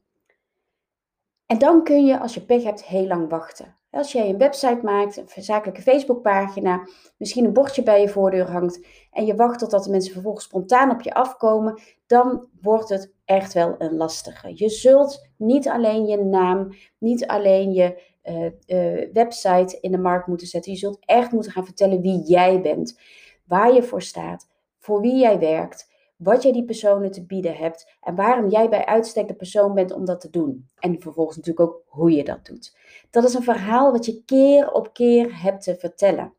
En 1.46 1.58
dan 1.58 1.84
kun 1.84 2.04
je, 2.04 2.20
als 2.20 2.34
je 2.34 2.44
pech 2.44 2.62
hebt, 2.62 2.84
heel 2.84 3.06
lang 3.06 3.30
wachten. 3.30 3.76
Als 3.90 4.12
jij 4.12 4.28
een 4.28 4.38
website 4.38 4.80
maakt, 4.82 5.16
een 5.16 5.42
zakelijke 5.42 5.82
Facebookpagina, 5.82 6.88
misschien 7.16 7.44
een 7.44 7.52
bordje 7.52 7.82
bij 7.82 8.00
je 8.00 8.08
voordeur 8.08 8.50
hangt 8.50 8.86
en 9.12 9.26
je 9.26 9.34
wacht 9.34 9.58
totdat 9.58 9.84
de 9.84 9.90
mensen 9.90 10.12
vervolgens 10.12 10.44
spontaan 10.44 10.90
op 10.90 11.00
je 11.00 11.14
afkomen, 11.14 11.80
dan 12.06 12.46
wordt 12.60 12.88
het 12.88 13.12
echt 13.30 13.52
wel 13.52 13.74
een 13.78 13.96
lastige. 13.96 14.52
Je 14.54 14.68
zult 14.68 15.28
niet 15.36 15.68
alleen 15.68 16.06
je 16.06 16.16
naam, 16.16 16.72
niet 16.98 17.26
alleen 17.26 17.72
je 17.72 18.02
uh, 18.24 18.44
uh, 18.66 19.12
website 19.12 19.78
in 19.80 19.90
de 19.90 19.98
markt 19.98 20.26
moeten 20.26 20.46
zetten. 20.46 20.72
Je 20.72 20.78
zult 20.78 20.98
echt 21.04 21.32
moeten 21.32 21.52
gaan 21.52 21.64
vertellen 21.64 22.00
wie 22.00 22.22
jij 22.22 22.60
bent, 22.60 22.98
waar 23.44 23.72
je 23.74 23.82
voor 23.82 24.02
staat, 24.02 24.48
voor 24.78 25.00
wie 25.00 25.16
jij 25.16 25.38
werkt 25.38 25.88
wat 26.16 26.42
jij 26.42 26.52
die 26.52 26.64
personen 26.64 27.10
te 27.10 27.26
bieden 27.26 27.56
hebt 27.56 27.96
en 28.00 28.14
waarom 28.14 28.48
jij 28.48 28.68
bij 28.68 28.86
uitstek 28.86 29.28
de 29.28 29.34
persoon 29.34 29.74
bent 29.74 29.92
om 29.92 30.04
dat 30.04 30.20
te 30.20 30.30
doen. 30.30 30.68
En 30.78 31.00
vervolgens 31.00 31.36
natuurlijk 31.36 31.68
ook 31.68 31.82
hoe 31.86 32.10
je 32.10 32.24
dat 32.24 32.46
doet. 32.46 32.76
Dat 33.10 33.24
is 33.24 33.34
een 33.34 33.42
verhaal 33.42 33.92
wat 33.92 34.06
je 34.06 34.22
keer 34.24 34.72
op 34.72 34.92
keer 34.92 35.42
hebt 35.42 35.62
te 35.62 35.76
vertellen. 35.76 36.32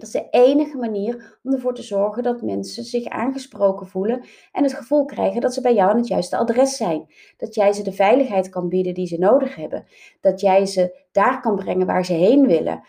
Dat 0.00 0.08
is 0.08 0.14
de 0.14 0.28
enige 0.30 0.76
manier 0.76 1.38
om 1.42 1.52
ervoor 1.52 1.74
te 1.74 1.82
zorgen 1.82 2.22
dat 2.22 2.42
mensen 2.42 2.84
zich 2.84 3.06
aangesproken 3.06 3.86
voelen 3.86 4.24
en 4.52 4.62
het 4.62 4.74
gevoel 4.74 5.04
krijgen 5.04 5.40
dat 5.40 5.54
ze 5.54 5.60
bij 5.60 5.74
jou 5.74 5.90
aan 5.90 5.96
het 5.96 6.08
juiste 6.08 6.36
adres 6.36 6.76
zijn. 6.76 7.06
Dat 7.36 7.54
jij 7.54 7.72
ze 7.72 7.82
de 7.82 7.92
veiligheid 7.92 8.48
kan 8.48 8.68
bieden 8.68 8.94
die 8.94 9.06
ze 9.06 9.18
nodig 9.18 9.54
hebben. 9.54 9.84
Dat 10.20 10.40
jij 10.40 10.66
ze 10.66 11.04
daar 11.12 11.40
kan 11.40 11.56
brengen 11.56 11.86
waar 11.86 12.04
ze 12.04 12.12
heen 12.12 12.46
willen. 12.46 12.82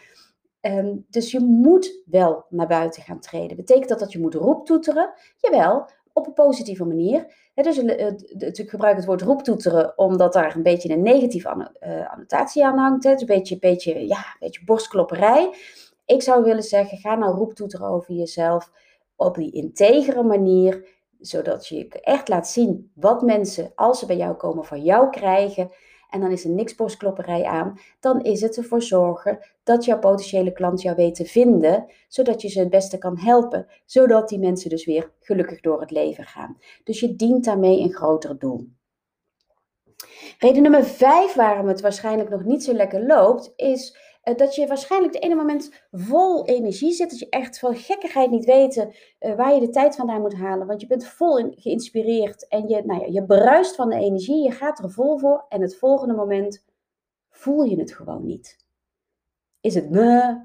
Um, 0.62 1.06
dus 1.10 1.32
je 1.32 1.40
moet 1.40 2.02
wel 2.06 2.46
naar 2.50 2.68
buiten 2.68 3.04
gaan 3.04 3.20
treden. 3.20 3.58
Betekent 3.58 3.90
dat 3.90 4.00
dat 4.00 4.12
je 4.12 4.20
moet 4.20 4.34
roeptoeteren? 4.34 5.14
Jawel, 5.38 5.90
op 6.14 6.28
een 6.28 6.34
positieve 6.34 6.86
manier. 6.86 7.26
dus 7.54 8.60
ik 8.60 8.70
gebruik 8.70 8.96
het 8.96 9.06
woord 9.06 9.22
roeptoeteren 9.22 9.98
omdat 9.98 10.34
daar 10.34 10.56
een 10.56 10.64
beetje 10.64 10.90
een 10.90 11.02
negatieve 11.02 11.72
uh, 11.80 12.12
annotatie 12.12 12.66
aan 12.66 12.78
hangt. 12.78 13.04
Het 13.04 13.16
is 13.16 13.22
een 13.22 13.36
beetje, 13.36 13.60
beetje, 13.60 14.08
ja, 14.08 14.18
een 14.18 14.38
beetje 14.40 14.64
borstklopperij. 14.64 15.54
Ik 16.06 16.22
zou 16.22 16.44
willen 16.44 16.64
zeggen, 16.64 16.98
ga 16.98 17.16
nou 17.16 17.36
roeptoeteren 17.36 17.88
over 17.88 18.14
jezelf 18.14 18.72
op 19.16 19.36
die 19.36 19.52
integere 19.52 20.24
manier. 20.24 21.00
zodat 21.20 21.68
je 21.68 21.88
echt 21.90 22.28
laat 22.28 22.48
zien 22.48 22.92
wat 22.96 23.22
mensen, 23.22 23.72
als 23.76 24.00
ze 24.00 24.06
bij 24.06 24.18
jou 24.18 24.36
komen, 24.36 24.66
van 24.66 24.84
jou 24.84 25.10
krijgen. 25.10 25.72
En 26.10 26.20
dan 26.20 26.32
is 26.32 26.44
er 26.44 26.50
niks 26.50 26.76
borstklopperij 26.76 27.44
aan. 27.44 27.80
Dan 28.00 28.22
is 28.22 28.42
het 28.42 28.58
ervoor 28.58 28.82
zorgen 28.82 29.40
dat 29.64 29.86
jouw 29.86 30.00
potentiële 30.00 30.52
klant 30.52 30.82
jou 30.82 30.96
weet 30.96 31.16
te 31.16 31.26
vinden, 31.26 31.92
zodat 32.08 32.42
je 32.42 32.48
ze 32.48 32.60
het 32.60 32.70
beste 32.70 32.98
kan 32.98 33.18
helpen, 33.18 33.68
zodat 33.86 34.30
die 34.30 34.40
mensen 34.40 34.70
dus 34.70 34.86
weer 34.86 35.12
gelukkig 35.20 35.60
door 35.60 35.82
het 35.82 35.92
leven 35.92 36.24
gaan. 36.24 36.58
Dus 36.84 37.00
je 37.00 37.16
dient 37.16 37.46
daarmee 37.46 37.80
een 37.80 37.94
groter 37.94 38.40
doel. 38.40 38.68
Reden 40.40 40.62
nummer 40.62 40.84
vijf 40.84 41.34
waarom 41.34 41.68
het 41.68 41.82
waarschijnlijk 41.82 42.30
nog 42.30 42.44
niet 42.44 42.64
zo 42.64 42.74
lekker 42.74 43.06
loopt, 43.06 43.54
is 43.56 43.98
dat 44.24 44.56
je 44.56 44.68
waarschijnlijk 44.68 45.14
het 45.14 45.24
ene 45.24 45.36
moment 45.36 45.72
vol 45.92 46.46
energie 46.46 46.92
zit. 46.92 47.10
Dat 47.10 47.20
je 47.20 47.30
echt 47.30 47.60
van 47.60 47.76
gekkigheid 47.76 48.32
niet 48.32 48.46
weet 48.46 48.76
uh, 49.20 49.36
waar 49.36 49.54
je 49.54 49.60
de 49.60 49.70
tijd 49.70 49.96
vandaan 49.96 50.22
moet 50.22 50.36
halen. 50.36 50.68
Want 50.68 50.82
je 50.82 50.88
bent 50.88 51.08
vol 51.08 51.54
geïnspireerd 51.56 52.48
en 52.48 52.68
je, 52.68 52.82
nou 52.86 53.02
ja, 53.02 53.08
je 53.10 53.26
bruist 53.26 53.76
van 53.76 53.90
de 53.90 53.96
energie. 53.96 54.44
Je 54.44 54.52
gaat 54.52 54.80
er 54.80 54.92
vol 54.92 55.18
voor. 55.18 55.46
En 55.50 55.62
het 55.62 55.78
volgende 55.78 56.14
moment 56.14 56.66
voel 57.30 57.64
je 57.64 57.80
het 57.80 57.94
gewoon 57.94 58.26
niet. 58.26 58.66
Is 59.62 59.76
het 59.76 59.90
me? 59.90 60.40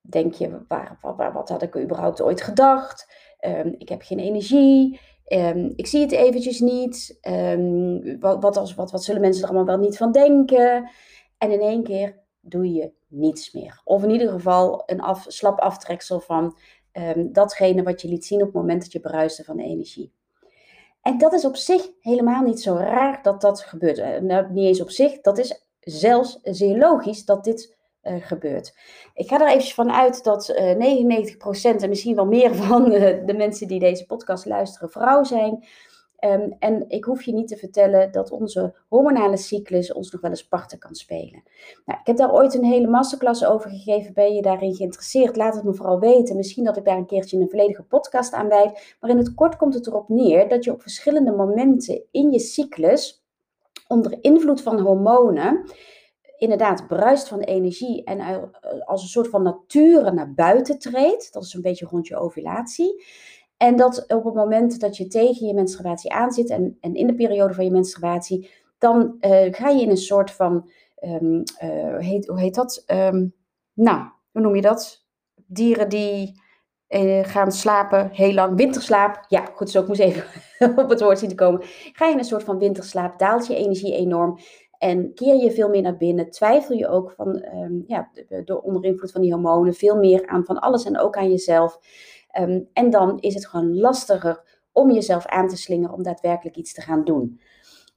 Denk 0.00 0.34
je, 0.34 0.64
waar, 0.68 0.98
waar, 1.16 1.32
wat 1.32 1.48
had 1.48 1.62
ik 1.62 1.76
überhaupt 1.76 2.22
ooit 2.22 2.42
gedacht? 2.42 3.12
Um, 3.40 3.74
ik 3.78 3.88
heb 3.88 4.02
geen 4.02 4.18
energie. 4.18 5.00
Um, 5.26 5.72
ik 5.76 5.86
zie 5.86 6.00
het 6.00 6.12
eventjes 6.12 6.60
niet. 6.60 7.18
Um, 7.28 8.20
wat, 8.20 8.42
wat, 8.42 8.56
als, 8.56 8.74
wat, 8.74 8.90
wat 8.90 9.04
zullen 9.04 9.20
mensen 9.20 9.42
er 9.42 9.48
allemaal 9.48 9.76
wel 9.76 9.84
niet 9.84 9.96
van 9.96 10.12
denken? 10.12 10.90
En 11.38 11.50
in 11.50 11.60
één 11.60 11.82
keer 11.82 12.26
doe 12.40 12.72
je 12.72 12.92
niets 13.06 13.52
meer. 13.52 13.80
Of 13.84 14.02
in 14.02 14.10
ieder 14.10 14.30
geval 14.30 14.82
een 14.86 15.00
af, 15.00 15.24
slap 15.28 15.58
aftreksel 15.58 16.20
van 16.20 16.58
um, 16.92 17.32
datgene 17.32 17.82
wat 17.82 18.02
je 18.02 18.08
liet 18.08 18.24
zien 18.24 18.38
op 18.38 18.46
het 18.46 18.54
moment 18.54 18.82
dat 18.82 18.92
je 18.92 19.00
bruiste 19.00 19.44
van 19.44 19.58
energie. 19.58 20.12
En 21.02 21.18
dat 21.18 21.32
is 21.32 21.44
op 21.44 21.56
zich 21.56 21.90
helemaal 22.00 22.42
niet 22.42 22.60
zo 22.60 22.74
raar 22.74 23.22
dat 23.22 23.40
dat 23.40 23.60
gebeurt. 23.60 23.98
Uh, 23.98 24.16
nou, 24.18 24.52
niet 24.52 24.66
eens 24.66 24.80
op 24.80 24.90
zich, 24.90 25.20
dat 25.20 25.38
is 25.38 25.66
zelfs 25.80 26.38
zeer 26.42 26.78
logisch 26.78 27.24
dat 27.24 27.44
dit 27.44 27.76
uh, 28.02 28.14
gebeurt. 28.20 28.74
Ik 29.14 29.28
ga 29.28 29.40
er 29.40 29.56
even 29.56 29.74
van 29.74 29.92
uit 29.92 30.24
dat 30.24 30.48
uh, 30.48 31.76
99% 31.76 31.82
en 31.82 31.88
misschien 31.88 32.14
wel 32.14 32.26
meer 32.26 32.54
van 32.64 32.84
de 32.90 33.34
mensen 33.36 33.68
die 33.68 33.80
deze 33.80 34.06
podcast 34.06 34.46
luisteren 34.46 34.90
vrouw 34.90 35.24
zijn. 35.24 35.66
Um, 36.24 36.56
en 36.58 36.84
ik 36.88 37.04
hoef 37.04 37.22
je 37.22 37.32
niet 37.32 37.48
te 37.48 37.56
vertellen 37.56 38.12
dat 38.12 38.30
onze 38.30 38.74
hormonale 38.88 39.36
cyclus 39.36 39.92
ons 39.92 40.10
nog 40.10 40.20
wel 40.20 40.30
eens 40.30 40.48
parten 40.48 40.78
kan 40.78 40.94
spelen. 40.94 41.42
Nou, 41.84 42.00
ik 42.00 42.06
heb 42.06 42.16
daar 42.16 42.32
ooit 42.32 42.54
een 42.54 42.64
hele 42.64 42.86
masterclass 42.86 43.44
over 43.44 43.70
gegeven. 43.70 44.14
Ben 44.14 44.34
je 44.34 44.42
daarin 44.42 44.74
geïnteresseerd? 44.74 45.36
Laat 45.36 45.54
het 45.54 45.64
me 45.64 45.74
vooral 45.74 46.00
weten. 46.00 46.36
Misschien 46.36 46.64
dat 46.64 46.76
ik 46.76 46.84
daar 46.84 46.96
een 46.96 47.06
keertje 47.06 47.40
een 47.40 47.50
volledige 47.50 47.82
podcast 47.82 48.32
aan 48.32 48.48
wijd. 48.48 48.96
Maar 49.00 49.10
in 49.10 49.18
het 49.18 49.34
kort 49.34 49.56
komt 49.56 49.74
het 49.74 49.86
erop 49.86 50.08
neer 50.08 50.48
dat 50.48 50.64
je 50.64 50.72
op 50.72 50.82
verschillende 50.82 51.32
momenten 51.32 52.02
in 52.10 52.30
je 52.30 52.38
cyclus, 52.38 53.24
onder 53.88 54.18
invloed 54.20 54.62
van 54.62 54.80
hormonen, 54.80 55.70
inderdaad 56.38 56.86
bruist 56.86 57.28
van 57.28 57.40
energie 57.40 58.04
en 58.04 58.50
als 58.84 59.02
een 59.02 59.08
soort 59.08 59.28
van 59.28 59.42
nature 59.42 60.12
naar 60.12 60.34
buiten 60.34 60.78
treedt. 60.78 61.32
Dat 61.32 61.44
is 61.44 61.54
een 61.54 61.62
beetje 61.62 61.86
rond 61.86 62.06
je 62.06 62.16
ovulatie. 62.16 63.04
En 63.58 63.76
dat 63.76 64.04
op 64.08 64.24
het 64.24 64.34
moment 64.34 64.80
dat 64.80 64.96
je 64.96 65.06
tegen 65.06 65.46
je 65.46 65.54
menstruatie 65.54 66.12
aanzit 66.12 66.50
en, 66.50 66.76
en 66.80 66.94
in 66.94 67.06
de 67.06 67.14
periode 67.14 67.54
van 67.54 67.64
je 67.64 67.70
menstruatie, 67.70 68.50
dan 68.78 69.16
uh, 69.20 69.46
ga 69.50 69.68
je 69.68 69.82
in 69.82 69.90
een 69.90 69.96
soort 69.96 70.30
van, 70.30 70.70
um, 71.00 71.42
uh, 71.62 71.98
heet, 71.98 72.26
hoe 72.26 72.40
heet 72.40 72.54
dat? 72.54 72.84
Um, 72.86 73.34
nou, 73.72 74.08
hoe 74.30 74.42
noem 74.42 74.54
je 74.54 74.62
dat? 74.62 75.06
Dieren 75.46 75.88
die 75.88 76.40
uh, 76.88 77.24
gaan 77.24 77.52
slapen 77.52 78.10
heel 78.12 78.32
lang. 78.32 78.56
Winterslaap. 78.56 79.24
Ja, 79.28 79.44
goed 79.54 79.70
zo. 79.70 79.80
Ik 79.80 79.88
moest 79.88 80.00
even 80.00 80.24
op 80.82 80.88
het 80.88 81.00
woord 81.00 81.18
zien 81.18 81.28
te 81.28 81.34
komen. 81.34 81.60
Ga 81.92 82.06
je 82.06 82.12
in 82.12 82.18
een 82.18 82.24
soort 82.24 82.44
van 82.44 82.58
winterslaap, 82.58 83.18
daalt 83.18 83.46
je 83.46 83.54
energie 83.54 83.94
enorm. 83.94 84.38
En 84.78 85.14
keer 85.14 85.34
je 85.34 85.50
veel 85.50 85.68
meer 85.68 85.82
naar 85.82 85.96
binnen, 85.96 86.30
twijfel 86.30 86.74
je 86.74 86.88
ook 86.88 87.12
van, 87.16 87.44
um, 87.54 87.84
ja, 87.86 88.10
door 88.44 88.60
onder 88.60 88.84
invloed 88.84 89.12
van 89.12 89.20
die 89.20 89.32
hormonen, 89.32 89.74
veel 89.74 89.96
meer 89.96 90.26
aan 90.26 90.44
van 90.44 90.58
alles 90.58 90.84
en 90.84 90.98
ook 90.98 91.16
aan 91.16 91.30
jezelf. 91.30 91.78
Um, 92.40 92.68
en 92.72 92.90
dan 92.90 93.18
is 93.20 93.34
het 93.34 93.46
gewoon 93.46 93.78
lastiger 93.78 94.42
om 94.72 94.90
jezelf 94.90 95.26
aan 95.26 95.48
te 95.48 95.56
slingeren 95.56 95.94
om 95.94 96.02
daadwerkelijk 96.02 96.56
iets 96.56 96.74
te 96.74 96.80
gaan 96.80 97.04
doen. 97.04 97.40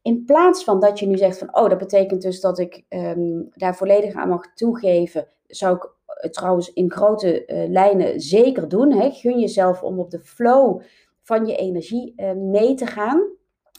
In 0.01 0.25
plaats 0.25 0.63
van 0.63 0.79
dat 0.79 0.99
je 0.99 1.07
nu 1.07 1.17
zegt 1.17 1.37
van, 1.37 1.55
oh, 1.55 1.69
dat 1.69 1.77
betekent 1.77 2.21
dus 2.21 2.41
dat 2.41 2.59
ik 2.59 2.85
um, 2.89 3.49
daar 3.53 3.75
volledig 3.75 4.13
aan 4.13 4.29
mag 4.29 4.53
toegeven, 4.53 5.27
zou 5.47 5.75
ik 5.75 5.83
uh, 5.83 6.31
trouwens 6.31 6.73
in 6.73 6.91
grote 6.91 7.45
uh, 7.45 7.69
lijnen 7.69 8.19
zeker 8.19 8.67
doen. 8.67 8.91
Hè? 8.91 9.09
Gun 9.11 9.39
jezelf 9.39 9.83
om 9.83 9.99
op 9.99 10.09
de 10.11 10.19
flow 10.19 10.81
van 11.21 11.45
je 11.45 11.55
energie 11.55 12.13
uh, 12.17 12.31
mee 12.31 12.73
te 12.73 12.85
gaan. 12.85 13.29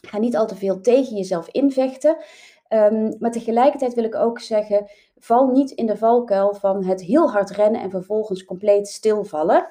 Ga 0.00 0.18
niet 0.18 0.36
al 0.36 0.46
te 0.46 0.56
veel 0.56 0.80
tegen 0.80 1.16
jezelf 1.16 1.48
invechten. 1.48 2.16
Um, 2.68 3.16
maar 3.18 3.30
tegelijkertijd 3.30 3.94
wil 3.94 4.04
ik 4.04 4.14
ook 4.14 4.40
zeggen, 4.40 4.90
val 5.18 5.46
niet 5.46 5.70
in 5.70 5.86
de 5.86 5.96
valkuil 5.96 6.54
van 6.54 6.84
het 6.84 7.02
heel 7.02 7.30
hard 7.30 7.50
rennen 7.50 7.80
en 7.80 7.90
vervolgens 7.90 8.44
compleet 8.44 8.88
stilvallen. 8.88 9.68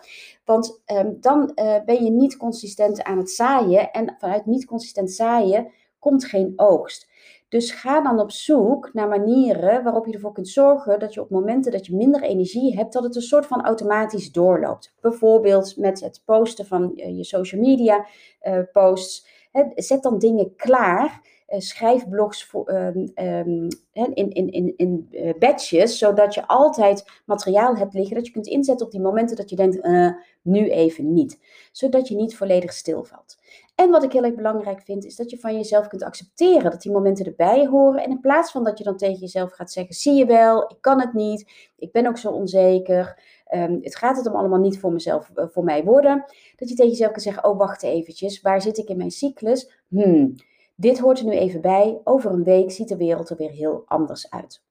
Want 0.51 0.81
um, 0.85 1.17
dan 1.19 1.51
uh, 1.55 1.75
ben 1.85 2.03
je 2.03 2.11
niet 2.11 2.37
consistent 2.37 3.03
aan 3.03 3.17
het 3.17 3.29
zaaien 3.29 3.91
en 3.91 4.15
vanuit 4.19 4.45
niet 4.45 4.65
consistent 4.65 5.11
zaaien 5.11 5.71
komt 5.99 6.25
geen 6.25 6.53
oogst. 6.55 7.09
Dus 7.49 7.71
ga 7.71 8.01
dan 8.01 8.19
op 8.19 8.31
zoek 8.31 8.93
naar 8.93 9.07
manieren 9.07 9.83
waarop 9.83 10.05
je 10.05 10.13
ervoor 10.13 10.31
kunt 10.31 10.47
zorgen 10.47 10.99
dat 10.99 11.13
je 11.13 11.21
op 11.21 11.29
momenten 11.29 11.71
dat 11.71 11.85
je 11.85 11.95
minder 11.95 12.21
energie 12.21 12.75
hebt, 12.75 12.93
dat 12.93 13.03
het 13.03 13.15
een 13.15 13.21
soort 13.21 13.45
van 13.45 13.63
automatisch 13.63 14.31
doorloopt. 14.31 14.93
Bijvoorbeeld 15.01 15.77
met 15.77 15.99
het 15.99 16.21
posten 16.25 16.65
van 16.65 16.91
uh, 16.95 17.17
je 17.17 17.23
social 17.23 17.61
media 17.61 18.05
uh, 18.43 18.59
posts. 18.71 19.27
Zet 19.75 20.03
dan 20.03 20.19
dingen 20.19 20.55
klaar 20.55 21.21
schrijfblogs 21.57 22.45
voor, 22.45 22.71
um, 22.73 23.11
um, 23.15 23.67
in, 23.91 24.13
in, 24.13 24.51
in, 24.51 24.73
in 24.77 25.07
uh, 25.11 25.33
batches, 25.39 25.97
zodat 25.97 26.33
je 26.33 26.47
altijd 26.47 27.21
materiaal 27.25 27.75
hebt 27.75 27.93
liggen 27.93 28.15
dat 28.15 28.25
je 28.25 28.31
kunt 28.31 28.47
inzetten 28.47 28.85
op 28.85 28.91
die 28.91 29.01
momenten 29.01 29.35
dat 29.35 29.49
je 29.49 29.55
denkt, 29.55 29.85
uh, 29.85 30.11
nu 30.41 30.69
even 30.69 31.13
niet. 31.13 31.39
Zodat 31.71 32.07
je 32.07 32.15
niet 32.15 32.37
volledig 32.37 32.73
stilvalt. 32.73 33.37
En 33.75 33.89
wat 33.89 34.03
ik 34.03 34.11
heel 34.11 34.23
erg 34.23 34.35
belangrijk 34.35 34.81
vind, 34.81 35.05
is 35.05 35.15
dat 35.15 35.29
je 35.29 35.39
van 35.39 35.55
jezelf 35.55 35.87
kunt 35.87 36.03
accepteren 36.03 36.71
dat 36.71 36.81
die 36.81 36.91
momenten 36.91 37.25
erbij 37.25 37.67
horen. 37.67 38.03
En 38.03 38.09
in 38.09 38.19
plaats 38.19 38.51
van 38.51 38.63
dat 38.63 38.77
je 38.77 38.83
dan 38.83 38.97
tegen 38.97 39.19
jezelf 39.19 39.51
gaat 39.51 39.71
zeggen, 39.71 39.95
zie 39.95 40.13
je 40.13 40.25
wel, 40.25 40.63
ik 40.63 40.77
kan 40.81 40.99
het 40.99 41.13
niet, 41.13 41.51
ik 41.77 41.91
ben 41.91 42.07
ook 42.07 42.17
zo 42.17 42.29
onzeker. 42.31 43.19
Um, 43.53 43.79
het 43.81 43.95
gaat 43.95 44.17
het 44.17 44.27
om 44.27 44.35
allemaal 44.35 44.59
niet 44.59 44.79
voor 44.79 44.93
mezelf, 44.93 45.31
voor 45.33 45.63
mij 45.63 45.83
worden. 45.83 46.25
Dat 46.55 46.69
je 46.69 46.75
tegen 46.75 46.91
jezelf 46.91 47.11
kan 47.11 47.21
zeggen, 47.21 47.43
oh 47.43 47.57
wacht 47.57 47.83
eventjes, 47.83 48.41
waar 48.41 48.61
zit 48.61 48.77
ik 48.77 48.89
in 48.89 48.97
mijn 48.97 49.11
cyclus? 49.11 49.71
Hmm, 49.87 50.35
dit 50.81 50.99
hoort 50.99 51.19
er 51.19 51.25
nu 51.25 51.31
even 51.31 51.61
bij. 51.61 52.01
Over 52.03 52.31
een 52.31 52.43
week 52.43 52.71
ziet 52.71 52.87
de 52.87 52.97
wereld 52.97 53.29
er 53.29 53.37
weer 53.37 53.51
heel 53.51 53.83
anders 53.85 54.29
uit. 54.29 54.63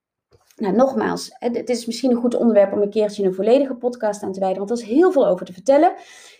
Nou, 0.57 0.75
nogmaals, 0.75 1.37
het 1.39 1.69
is 1.69 1.87
misschien 1.87 2.11
een 2.11 2.21
goed 2.21 2.35
onderwerp 2.35 2.73
om 2.73 2.83
een 2.83 2.91
keertje 2.91 3.25
een 3.25 3.35
volledige 3.35 3.75
podcast 3.75 4.23
aan 4.23 4.33
te 4.33 4.41
wijden, 4.41 4.59
want 4.59 4.71
er 4.71 4.77
is 4.77 4.93
heel 4.93 5.13
veel 5.13 5.27
over 5.27 5.47
te 5.47 5.53
vertellen. 5.53 5.95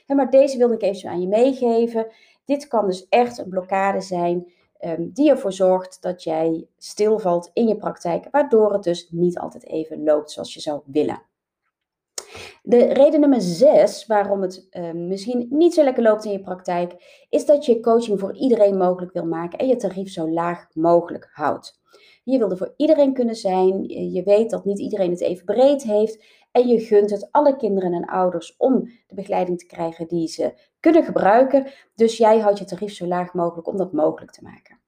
Maar 0.07 0.31
deze 0.31 0.59
wilde 0.59 0.75
ik 0.75 0.83
even 0.83 1.11
aan 1.11 1.21
je 1.21 1.29
meegeven. 1.29 2.07
Dit 2.45 2.67
kan 2.67 2.87
dus 2.87 3.09
echt 3.09 3.39
een 3.39 3.49
blokkade 3.49 4.01
zijn 4.01 4.53
um, 4.81 5.11
die 5.13 5.31
ervoor 5.31 5.53
zorgt 5.53 6.03
dat 6.03 6.23
jij 6.23 6.67
stilvalt 6.79 7.51
in 7.53 7.69
je 7.69 7.77
praktijk, 7.77 8.29
waardoor 8.31 8.73
het 8.73 8.83
dus 8.83 9.09
niet 9.11 9.39
altijd 9.39 9.67
even 9.67 10.03
loopt 10.03 10.31
zoals 10.31 10.55
je 10.55 10.61
zou 10.61 10.81
willen. 10.85 11.23
De 12.63 12.93
reden 12.93 13.21
nummer 13.21 13.41
zes 13.41 14.07
waarom 14.07 14.43
het 14.43 14.69
uh, 14.71 14.93
misschien 14.93 15.47
niet 15.51 15.75
zo 15.75 15.85
lekker 15.85 16.03
loopt 16.03 16.25
in 16.25 16.33
je 16.33 16.41
praktijk, 16.41 17.25
is 17.29 17.47
dat 17.47 17.65
je 17.65 17.81
coaching 17.81 18.21
voor 18.21 18.37
iedereen 18.37 18.77
mogelijk 18.77 19.13
wil 19.13 19.27
maken 19.27 19.59
en 19.59 19.67
je 19.67 19.77
tarief 19.77 20.11
zo 20.11 20.31
laag 20.31 20.67
mogelijk 20.73 21.29
houdt. 21.33 21.81
Je 22.25 22.39
wil 22.39 22.51
er 22.51 22.57
voor 22.57 22.75
iedereen 22.77 23.13
kunnen 23.13 23.35
zijn, 23.35 23.89
je 24.13 24.23
weet 24.23 24.51
dat 24.51 24.65
niet 24.65 24.79
iedereen 24.79 25.11
het 25.11 25.21
even 25.21 25.45
breed 25.45 25.83
heeft 25.83 26.25
en 26.53 26.69
je 26.69 26.81
gunt 26.81 27.11
het 27.11 27.29
alle 27.31 27.57
kinderen 27.57 27.93
en 27.93 28.05
ouders 28.05 28.57
om 28.57 28.85
de 29.07 29.15
begeleiding 29.15 29.59
te 29.59 29.67
krijgen 29.67 30.09
die 30.09 30.29
ze 30.29 30.55
kunnen 30.81 31.05
gebruiken. 31.05 31.67
Dus 31.95 32.17
jij 32.17 32.39
houdt 32.39 32.59
je 32.59 32.65
tarief 32.65 32.93
zo 32.93 33.07
laag 33.07 33.35
mogelijk 33.35 33.67
om 33.67 33.77
dat 33.77 33.93
mogelijk 33.93 34.33
te 34.33 34.43
maken. 34.43 34.81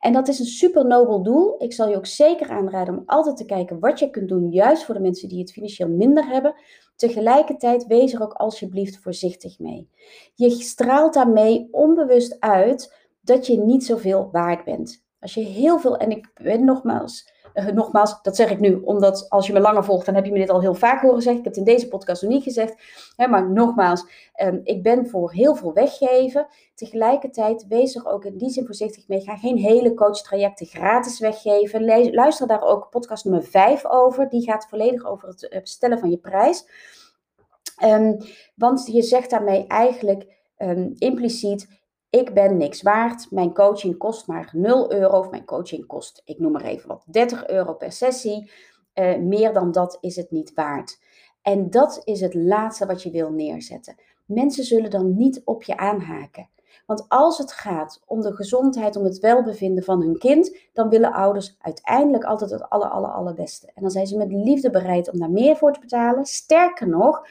En 0.00 0.12
dat 0.12 0.28
is 0.28 0.38
een 0.38 0.46
super 0.46 0.86
nobel 0.86 1.22
doel. 1.22 1.54
Ik 1.58 1.72
zal 1.72 1.88
je 1.88 1.96
ook 1.96 2.06
zeker 2.06 2.50
aanraden 2.50 2.98
om 2.98 3.02
altijd 3.06 3.36
te 3.36 3.44
kijken 3.44 3.78
wat 3.78 3.98
je 3.98 4.10
kunt 4.10 4.28
doen, 4.28 4.50
juist 4.50 4.84
voor 4.84 4.94
de 4.94 5.00
mensen 5.00 5.28
die 5.28 5.38
het 5.38 5.52
financieel 5.52 5.88
minder 5.88 6.26
hebben. 6.26 6.54
Tegelijkertijd 7.02 7.86
wees 7.86 8.12
er 8.12 8.22
ook 8.22 8.32
alsjeblieft 8.32 8.98
voorzichtig 8.98 9.58
mee. 9.58 9.88
Je 10.34 10.50
straalt 10.50 11.14
daarmee 11.14 11.68
onbewust 11.70 12.40
uit 12.40 12.94
dat 13.20 13.46
je 13.46 13.58
niet 13.58 13.84
zoveel 13.84 14.28
waard 14.32 14.64
bent. 14.64 15.01
Als 15.22 15.34
je 15.34 15.40
heel 15.40 15.78
veel, 15.78 15.96
en 15.96 16.10
ik 16.10 16.30
ben 16.34 16.64
nogmaals 16.64 17.32
uh, 17.54 17.66
nogmaals, 17.66 18.22
dat 18.22 18.36
zeg 18.36 18.50
ik 18.50 18.60
nu 18.60 18.74
omdat 18.74 19.26
als 19.28 19.46
je 19.46 19.52
me 19.52 19.60
langer 19.60 19.84
volgt, 19.84 20.06
dan 20.06 20.14
heb 20.14 20.24
je 20.24 20.32
me 20.32 20.38
dit 20.38 20.50
al 20.50 20.60
heel 20.60 20.74
vaak 20.74 21.00
horen 21.00 21.22
zeggen. 21.22 21.38
Ik 21.38 21.44
heb 21.44 21.54
het 21.54 21.66
in 21.66 21.72
deze 21.74 21.88
podcast 21.88 22.22
nog 22.22 22.30
niet 22.30 22.42
gezegd. 22.42 22.74
Hè, 23.16 23.26
maar 23.28 23.50
nogmaals, 23.50 24.06
um, 24.42 24.60
ik 24.64 24.82
ben 24.82 25.06
voor 25.08 25.32
heel 25.32 25.54
veel 25.54 25.72
weggeven. 25.72 26.46
Tegelijkertijd 26.74 27.66
wees 27.68 27.94
er 27.94 28.06
ook 28.06 28.24
in 28.24 28.36
die 28.36 28.50
zin 28.50 28.64
voorzichtig 28.64 29.08
mee. 29.08 29.20
Ga 29.20 29.36
geen 29.36 29.56
hele 29.56 29.94
coachtrajecten 29.94 30.66
gratis 30.66 31.18
weggeven. 31.18 31.84
Luister 32.14 32.46
daar 32.46 32.62
ook 32.62 32.90
podcast 32.90 33.24
nummer 33.24 33.44
5 33.44 33.86
over. 33.86 34.28
Die 34.28 34.42
gaat 34.42 34.66
volledig 34.68 35.06
over 35.06 35.28
het 35.28 35.68
stellen 35.68 35.98
van 35.98 36.10
je 36.10 36.18
prijs. 36.18 36.66
Um, 37.84 38.16
want 38.54 38.86
je 38.86 39.02
zegt 39.02 39.30
daarmee 39.30 39.66
eigenlijk 39.66 40.26
um, 40.58 40.92
impliciet 40.98 41.81
ik 42.12 42.34
ben 42.34 42.56
niks 42.56 42.82
waard, 42.82 43.30
mijn 43.30 43.54
coaching 43.54 43.96
kost 43.96 44.26
maar 44.26 44.50
0 44.52 44.92
euro 44.92 45.18
of 45.18 45.30
mijn 45.30 45.44
coaching 45.44 45.86
kost, 45.86 46.22
ik 46.24 46.38
noem 46.38 46.52
maar 46.52 46.64
even 46.64 46.88
wat, 46.88 47.04
30 47.06 47.48
euro 47.48 47.74
per 47.74 47.92
sessie. 47.92 48.50
Uh, 48.94 49.16
meer 49.16 49.52
dan 49.52 49.72
dat 49.72 49.98
is 50.00 50.16
het 50.16 50.30
niet 50.30 50.54
waard. 50.54 51.00
En 51.42 51.70
dat 51.70 52.00
is 52.04 52.20
het 52.20 52.34
laatste 52.34 52.86
wat 52.86 53.02
je 53.02 53.10
wil 53.10 53.30
neerzetten. 53.30 53.94
Mensen 54.24 54.64
zullen 54.64 54.90
dan 54.90 55.16
niet 55.16 55.42
op 55.44 55.62
je 55.62 55.76
aanhaken. 55.76 56.48
Want 56.86 57.04
als 57.08 57.38
het 57.38 57.52
gaat 57.52 58.02
om 58.06 58.20
de 58.20 58.34
gezondheid, 58.34 58.96
om 58.96 59.04
het 59.04 59.18
welbevinden 59.18 59.84
van 59.84 60.00
hun 60.00 60.18
kind, 60.18 60.56
dan 60.72 60.88
willen 60.88 61.12
ouders 61.12 61.56
uiteindelijk 61.60 62.24
altijd 62.24 62.50
het 62.50 62.68
aller, 62.68 62.88
aller, 62.88 63.10
allerbeste. 63.10 63.66
En 63.74 63.82
dan 63.82 63.90
zijn 63.90 64.06
ze 64.06 64.16
met 64.16 64.32
liefde 64.32 64.70
bereid 64.70 65.12
om 65.12 65.18
daar 65.18 65.30
meer 65.30 65.56
voor 65.56 65.72
te 65.72 65.80
betalen. 65.80 66.24
Sterker 66.24 66.88
nog, 66.88 67.26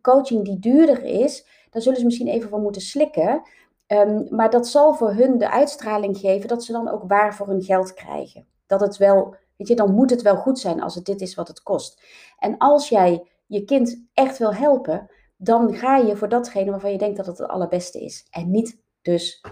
coaching 0.00 0.44
die 0.44 0.58
duurder 0.58 1.04
is, 1.04 1.46
daar 1.70 1.82
zullen 1.82 1.98
ze 1.98 2.04
misschien 2.04 2.28
even 2.28 2.48
van 2.50 2.62
moeten 2.62 2.82
slikken. 2.82 3.42
Um, 3.86 4.26
maar 4.30 4.50
dat 4.50 4.68
zal 4.68 4.94
voor 4.94 5.12
hun 5.12 5.38
de 5.38 5.50
uitstraling 5.50 6.18
geven 6.18 6.48
dat 6.48 6.64
ze 6.64 6.72
dan 6.72 6.88
ook 6.88 7.02
waar 7.06 7.34
voor 7.34 7.46
hun 7.46 7.62
geld 7.62 7.94
krijgen. 7.94 8.46
Dat 8.66 8.80
het 8.80 8.96
wel, 8.96 9.36
weet 9.56 9.68
je, 9.68 9.76
dan 9.76 9.94
moet 9.94 10.10
het 10.10 10.22
wel 10.22 10.36
goed 10.36 10.58
zijn 10.58 10.82
als 10.82 10.94
het 10.94 11.04
dit 11.04 11.20
is 11.20 11.34
wat 11.34 11.48
het 11.48 11.62
kost. 11.62 12.02
En 12.38 12.58
als 12.58 12.88
jij 12.88 13.28
je 13.46 13.64
kind 13.64 14.06
echt 14.14 14.38
wil 14.38 14.54
helpen, 14.54 15.10
dan 15.36 15.74
ga 15.74 15.96
je 15.96 16.16
voor 16.16 16.28
datgene 16.28 16.70
waarvan 16.70 16.92
je 16.92 16.98
denkt 16.98 17.16
dat 17.16 17.26
het 17.26 17.38
het 17.38 17.48
allerbeste 17.48 18.00
is. 18.00 18.26
En 18.30 18.50
niet 18.50 18.82
dus 19.02 19.44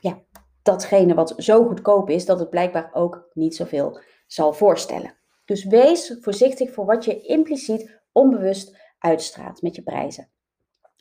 ja, 0.00 0.22
datgene 0.62 1.14
wat 1.14 1.34
zo 1.36 1.66
goedkoop 1.66 2.10
is 2.10 2.26
dat 2.26 2.38
het 2.38 2.50
blijkbaar 2.50 2.90
ook 2.92 3.28
niet 3.32 3.56
zoveel 3.56 4.00
zal 4.26 4.52
voorstellen. 4.52 5.14
Dus 5.44 5.64
wees 5.64 6.16
voorzichtig 6.20 6.72
voor 6.72 6.84
wat 6.84 7.04
je 7.04 7.20
impliciet 7.20 8.00
onbewust 8.12 8.78
uitstraalt 8.98 9.62
met 9.62 9.74
je 9.74 9.82
prijzen. 9.82 10.30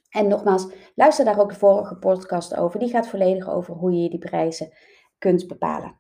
En 0.09 0.27
nogmaals, 0.27 0.67
luister 0.95 1.25
daar 1.25 1.39
ook 1.39 1.49
de 1.49 1.59
vorige 1.59 1.95
podcast 1.95 2.55
over. 2.55 2.79
Die 2.79 2.89
gaat 2.89 3.07
volledig 3.07 3.49
over 3.49 3.73
hoe 3.73 3.91
je 3.91 4.09
die 4.09 4.19
prijzen 4.19 4.73
kunt 5.17 5.47
bepalen. 5.47 5.99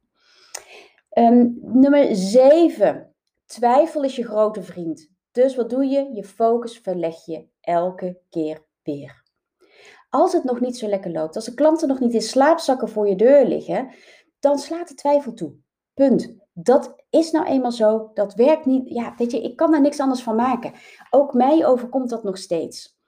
Um, 1.13 1.59
nummer 1.61 2.15
7. 2.15 3.15
Twijfel 3.45 4.03
is 4.03 4.15
je 4.15 4.23
grote 4.23 4.63
vriend. 4.63 5.11
Dus 5.31 5.55
wat 5.55 5.69
doe 5.69 5.85
je? 5.85 6.13
Je 6.13 6.23
focus 6.23 6.77
verleg 6.77 7.25
je 7.25 7.47
elke 7.61 8.19
keer 8.29 8.65
weer. 8.83 9.23
Als 10.09 10.33
het 10.33 10.43
nog 10.43 10.59
niet 10.59 10.77
zo 10.77 10.87
lekker 10.87 11.11
loopt, 11.11 11.35
als 11.35 11.45
de 11.45 11.53
klanten 11.53 11.87
nog 11.87 11.99
niet 11.99 12.13
in 12.13 12.21
slaapzakken 12.21 12.89
voor 12.89 13.07
je 13.07 13.15
deur 13.15 13.45
liggen, 13.45 13.93
dan 14.39 14.57
slaat 14.57 14.87
de 14.87 14.93
twijfel 14.93 15.33
toe. 15.33 15.55
Punt. 15.93 16.37
Dat 16.53 17.03
is 17.09 17.31
nou 17.31 17.45
eenmaal 17.45 17.71
zo. 17.71 18.11
Dat 18.13 18.33
werkt 18.33 18.65
niet. 18.65 18.89
Ja, 18.89 19.13
weet 19.17 19.31
je, 19.31 19.41
ik 19.41 19.55
kan 19.55 19.71
daar 19.71 19.81
niks 19.81 19.99
anders 19.99 20.23
van 20.23 20.35
maken. 20.35 20.73
Ook 21.09 21.33
mij 21.33 21.65
overkomt 21.65 22.09
dat 22.09 22.23
nog 22.23 22.37
steeds. 22.37 22.98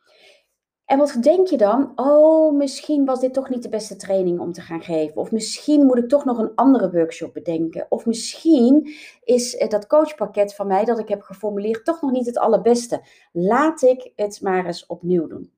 En 0.92 0.98
wat 0.98 1.18
denk 1.22 1.48
je 1.48 1.58
dan? 1.58 1.92
Oh, 1.96 2.56
misschien 2.56 3.06
was 3.06 3.20
dit 3.20 3.34
toch 3.34 3.50
niet 3.50 3.64
de 3.64 3.70
beste 3.70 3.96
training 3.96 4.40
om 4.40 4.52
te 4.52 4.62
gaan 4.62 4.82
geven. 4.82 5.16
Of 5.16 5.32
misschien 5.32 5.86
moet 5.86 5.98
ik 5.98 6.10
toch 6.10 6.26
nog 6.26 6.38
een 6.38 6.56
andere 6.56 6.92
workshop 6.92 7.34
bedenken. 7.34 7.86
Of 7.90 8.06
misschien 8.06 8.94
is 9.24 9.66
dat 9.68 9.88
coachpakket 9.88 10.56
van 10.56 10.68
mij 10.68 10.86
dat 10.86 11.00
ik 11.00 11.08
heb 11.08 11.22
geformuleerd 11.22 11.86
toch 11.86 12.02
nog 12.02 12.12
niet 12.12 12.26
het 12.26 12.38
allerbeste. 12.38 13.02
Laat 13.32 13.82
ik 13.82 14.12
het 14.16 14.42
maar 14.42 14.66
eens 14.66 14.86
opnieuw 14.86 15.28
doen. 15.28 15.52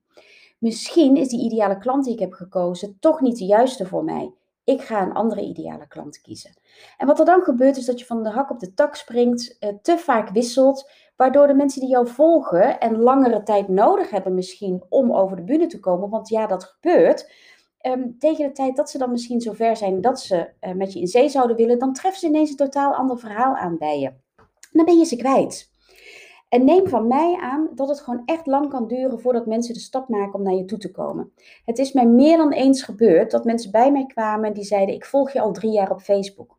Misschien 0.58 1.16
is 1.16 1.28
die 1.28 1.44
ideale 1.44 1.78
klant 1.78 2.04
die 2.04 2.14
ik 2.14 2.20
heb 2.20 2.34
gekozen 2.34 2.98
toch 3.00 3.22
niet 3.22 3.38
de 3.38 3.46
juiste 3.46 3.86
voor 3.86 4.04
mij. 4.04 4.34
Ik 4.64 4.82
ga 4.82 5.02
een 5.02 5.14
andere 5.14 5.42
ideale 5.42 5.88
klant 5.88 6.22
kiezen. 6.22 6.52
En 6.98 7.08
wat 7.08 7.20
er 7.20 7.26
dan 7.26 7.42
gebeurt 7.42 7.78
is 7.78 7.86
dat 7.86 8.00
je 8.00 8.06
van 8.06 8.24
de 8.24 8.30
hak 8.30 8.50
op 8.50 8.60
de 8.60 8.74
tak 8.74 8.96
springt, 8.96 9.58
eh, 9.60 9.70
te 9.82 9.98
vaak 9.98 10.30
wisselt, 10.30 10.92
waardoor 11.16 11.48
de 11.48 11.54
mensen 11.54 11.82
die 11.82 11.90
jou 11.90 12.08
volgen 12.08 12.80
en 12.80 12.98
langere 12.98 13.44
tijd 13.44 13.68
nodig 13.68 14.10
hebben 14.10 14.34
misschien 14.34 14.84
om 14.90 15.14
over 15.14 15.36
de 15.36 15.44
bühne 15.44 15.68
te 15.68 15.80
komen, 15.80 16.10
want 16.10 16.30
ja, 16.30 16.48
dat 16.48 16.64
gebeurt. 16.64 17.32
Ehm, 17.78 18.10
tegen 18.20 18.48
de 18.48 18.52
tijd 18.52 18.76
dat 18.76 18.90
ze 18.90 18.98
dan 18.98 19.12
misschien 19.12 19.42
zover 19.42 19.78
zijn 19.78 20.02
dat 20.02 20.20
ze 20.20 20.50
uh, 20.62 20.74
met 20.74 20.94
je 20.94 21.00
in 21.00 21.08
zee 21.08 21.30
zouden 21.30 21.56
willen, 21.56 21.80
dan 21.80 21.94
treffen 21.94 22.20
ze 22.20 22.28
ineens 22.28 22.50
een 22.50 22.56
totaal 22.56 22.94
ander 22.94 23.20
verhaal 23.20 23.56
aan 23.56 23.78
bij 23.78 24.00
je. 24.00 24.14
Dan 24.72 24.86
ben 24.86 24.98
je 24.98 25.06
ze 25.06 25.16
kwijt. 25.16 25.73
En 26.54 26.66
neem 26.66 26.88
van 26.88 27.08
mij 27.08 27.38
aan 27.42 27.70
dat 27.76 27.88
het 27.88 28.00
gewoon 28.00 28.22
echt 28.26 28.46
lang 28.46 28.70
kan 28.70 28.88
duren 28.88 29.20
voordat 29.20 29.46
mensen 29.46 29.74
de 29.74 29.80
stap 29.80 30.08
maken 30.08 30.34
om 30.34 30.44
naar 30.44 30.54
je 30.54 30.66
toe 30.66 30.78
te 30.78 30.92
komen. 30.92 31.34
Het 31.66 31.78
is 31.78 31.92
mij 31.94 32.06
meer 32.06 32.38
dan 32.38 32.52
eens 32.52 32.84
gebeurd 32.84 33.32
dat 33.32 33.44
mensen 33.44 33.72
bij 33.72 33.92
mij 33.92 34.06
kwamen 34.06 34.46
en 34.46 34.54
die 34.54 34.64
zeiden: 34.64 34.96
Ik 34.96 35.06
volg 35.06 35.32
je 35.32 35.42
al 35.42 35.52
drie 35.52 35.72
jaar 35.72 35.92
op 35.92 36.02
Facebook. 36.02 36.58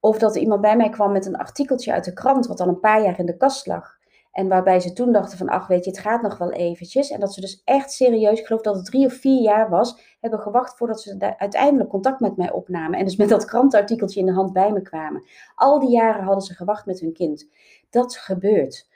Of 0.00 0.18
dat 0.18 0.34
er 0.34 0.42
iemand 0.42 0.60
bij 0.60 0.76
mij 0.76 0.88
kwam 0.88 1.12
met 1.12 1.26
een 1.26 1.36
artikeltje 1.36 1.92
uit 1.92 2.04
de 2.04 2.12
krant, 2.12 2.46
wat 2.46 2.60
al 2.60 2.68
een 2.68 2.80
paar 2.80 3.02
jaar 3.02 3.18
in 3.18 3.26
de 3.26 3.36
kast 3.36 3.66
lag. 3.66 3.98
En 4.30 4.48
waarbij 4.48 4.80
ze 4.80 4.92
toen 4.92 5.12
dachten 5.12 5.38
van, 5.38 5.48
ach 5.48 5.66
weet 5.66 5.84
je, 5.84 5.90
het 5.90 6.00
gaat 6.00 6.22
nog 6.22 6.38
wel 6.38 6.52
eventjes. 6.52 7.10
En 7.10 7.20
dat 7.20 7.34
ze 7.34 7.40
dus 7.40 7.62
echt 7.64 7.92
serieus, 7.92 8.38
ik 8.38 8.46
geloof 8.46 8.62
dat 8.62 8.76
het 8.76 8.84
drie 8.84 9.06
of 9.06 9.12
vier 9.12 9.42
jaar 9.42 9.70
was, 9.70 10.16
hebben 10.20 10.40
gewacht 10.40 10.76
voordat 10.76 11.00
ze 11.00 11.34
uiteindelijk 11.38 11.90
contact 11.90 12.20
met 12.20 12.36
mij 12.36 12.52
opnamen. 12.52 12.98
En 12.98 13.04
dus 13.04 13.16
met 13.16 13.28
dat 13.28 13.44
krantartikeltje 13.44 14.20
in 14.20 14.26
de 14.26 14.32
hand 14.32 14.52
bij 14.52 14.72
me 14.72 14.82
kwamen. 14.82 15.24
Al 15.54 15.80
die 15.80 15.90
jaren 15.90 16.24
hadden 16.24 16.44
ze 16.44 16.54
gewacht 16.54 16.86
met 16.86 17.00
hun 17.00 17.12
kind. 17.12 17.48
Dat 17.90 18.16
gebeurt. 18.16 18.90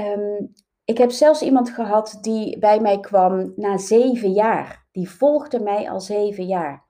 Um, 0.00 0.52
ik 0.84 0.98
heb 0.98 1.10
zelfs 1.10 1.42
iemand 1.42 1.70
gehad 1.70 2.18
die 2.20 2.58
bij 2.58 2.80
mij 2.80 3.00
kwam 3.00 3.52
na 3.56 3.78
zeven 3.78 4.32
jaar. 4.32 4.86
Die 4.92 5.10
volgde 5.10 5.60
mij 5.60 5.90
al 5.90 6.00
zeven 6.00 6.46
jaar. 6.46 6.83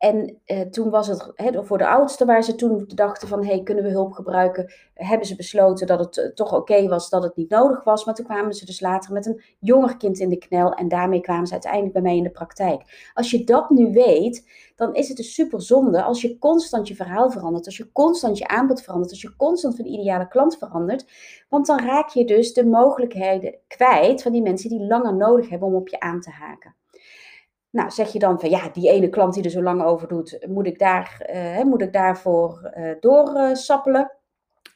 En 0.00 0.40
eh, 0.44 0.60
toen 0.60 0.90
was 0.90 1.06
het, 1.06 1.32
voor 1.54 1.78
de 1.78 1.88
oudste 1.88 2.24
waar 2.24 2.42
ze 2.42 2.54
toen 2.54 2.84
dachten 2.94 3.28
van, 3.28 3.44
hey, 3.44 3.62
kunnen 3.62 3.84
we 3.84 3.90
hulp 3.90 4.12
gebruiken, 4.12 4.72
hebben 4.94 5.26
ze 5.26 5.36
besloten 5.36 5.86
dat 5.86 5.98
het 5.98 6.18
eh, 6.18 6.26
toch 6.26 6.54
oké 6.54 6.88
was, 6.88 7.10
dat 7.10 7.22
het 7.22 7.36
niet 7.36 7.50
nodig 7.50 7.84
was. 7.84 8.04
Maar 8.04 8.14
toen 8.14 8.24
kwamen 8.24 8.52
ze 8.54 8.64
dus 8.64 8.80
later 8.80 9.12
met 9.12 9.26
een 9.26 9.42
jonger 9.58 9.96
kind 9.96 10.18
in 10.18 10.28
de 10.28 10.38
knel 10.38 10.72
en 10.72 10.88
daarmee 10.88 11.20
kwamen 11.20 11.46
ze 11.46 11.52
uiteindelijk 11.52 11.92
bij 11.92 12.02
mij 12.02 12.16
in 12.16 12.22
de 12.22 12.30
praktijk. 12.30 13.10
Als 13.14 13.30
je 13.30 13.44
dat 13.44 13.70
nu 13.70 13.92
weet, 13.92 14.48
dan 14.76 14.94
is 14.94 15.08
het 15.08 15.16
dus 15.16 15.34
super 15.34 15.62
zonde 15.62 16.02
als 16.02 16.20
je 16.20 16.38
constant 16.38 16.88
je 16.88 16.94
verhaal 16.94 17.30
verandert, 17.30 17.66
als 17.66 17.76
je 17.76 17.92
constant 17.92 18.38
je 18.38 18.48
aanbod 18.48 18.82
verandert, 18.82 19.10
als 19.10 19.22
je 19.22 19.36
constant 19.36 19.76
van 19.76 19.84
de 19.84 19.90
ideale 19.90 20.28
klant 20.28 20.58
verandert. 20.58 21.06
Want 21.48 21.66
dan 21.66 21.78
raak 21.78 22.08
je 22.08 22.24
dus 22.24 22.52
de 22.52 22.66
mogelijkheden 22.66 23.58
kwijt 23.66 24.22
van 24.22 24.32
die 24.32 24.42
mensen 24.42 24.70
die 24.70 24.86
langer 24.86 25.16
nodig 25.16 25.48
hebben 25.48 25.68
om 25.68 25.74
op 25.74 25.88
je 25.88 26.00
aan 26.00 26.20
te 26.20 26.30
haken. 26.30 26.74
Nou, 27.70 27.90
zeg 27.90 28.12
je 28.12 28.18
dan 28.18 28.40
van 28.40 28.50
ja, 28.50 28.68
die 28.68 28.90
ene 28.90 29.08
klant 29.08 29.34
die 29.34 29.44
er 29.44 29.50
zo 29.50 29.62
lang 29.62 29.82
over 29.82 30.08
doet, 30.08 30.46
moet 30.48 30.66
ik, 30.66 30.78
daar, 30.78 31.30
uh, 31.34 31.62
moet 31.62 31.82
ik 31.82 31.92
daarvoor 31.92 32.72
uh, 32.76 32.90
doorsappelen? 33.00 34.12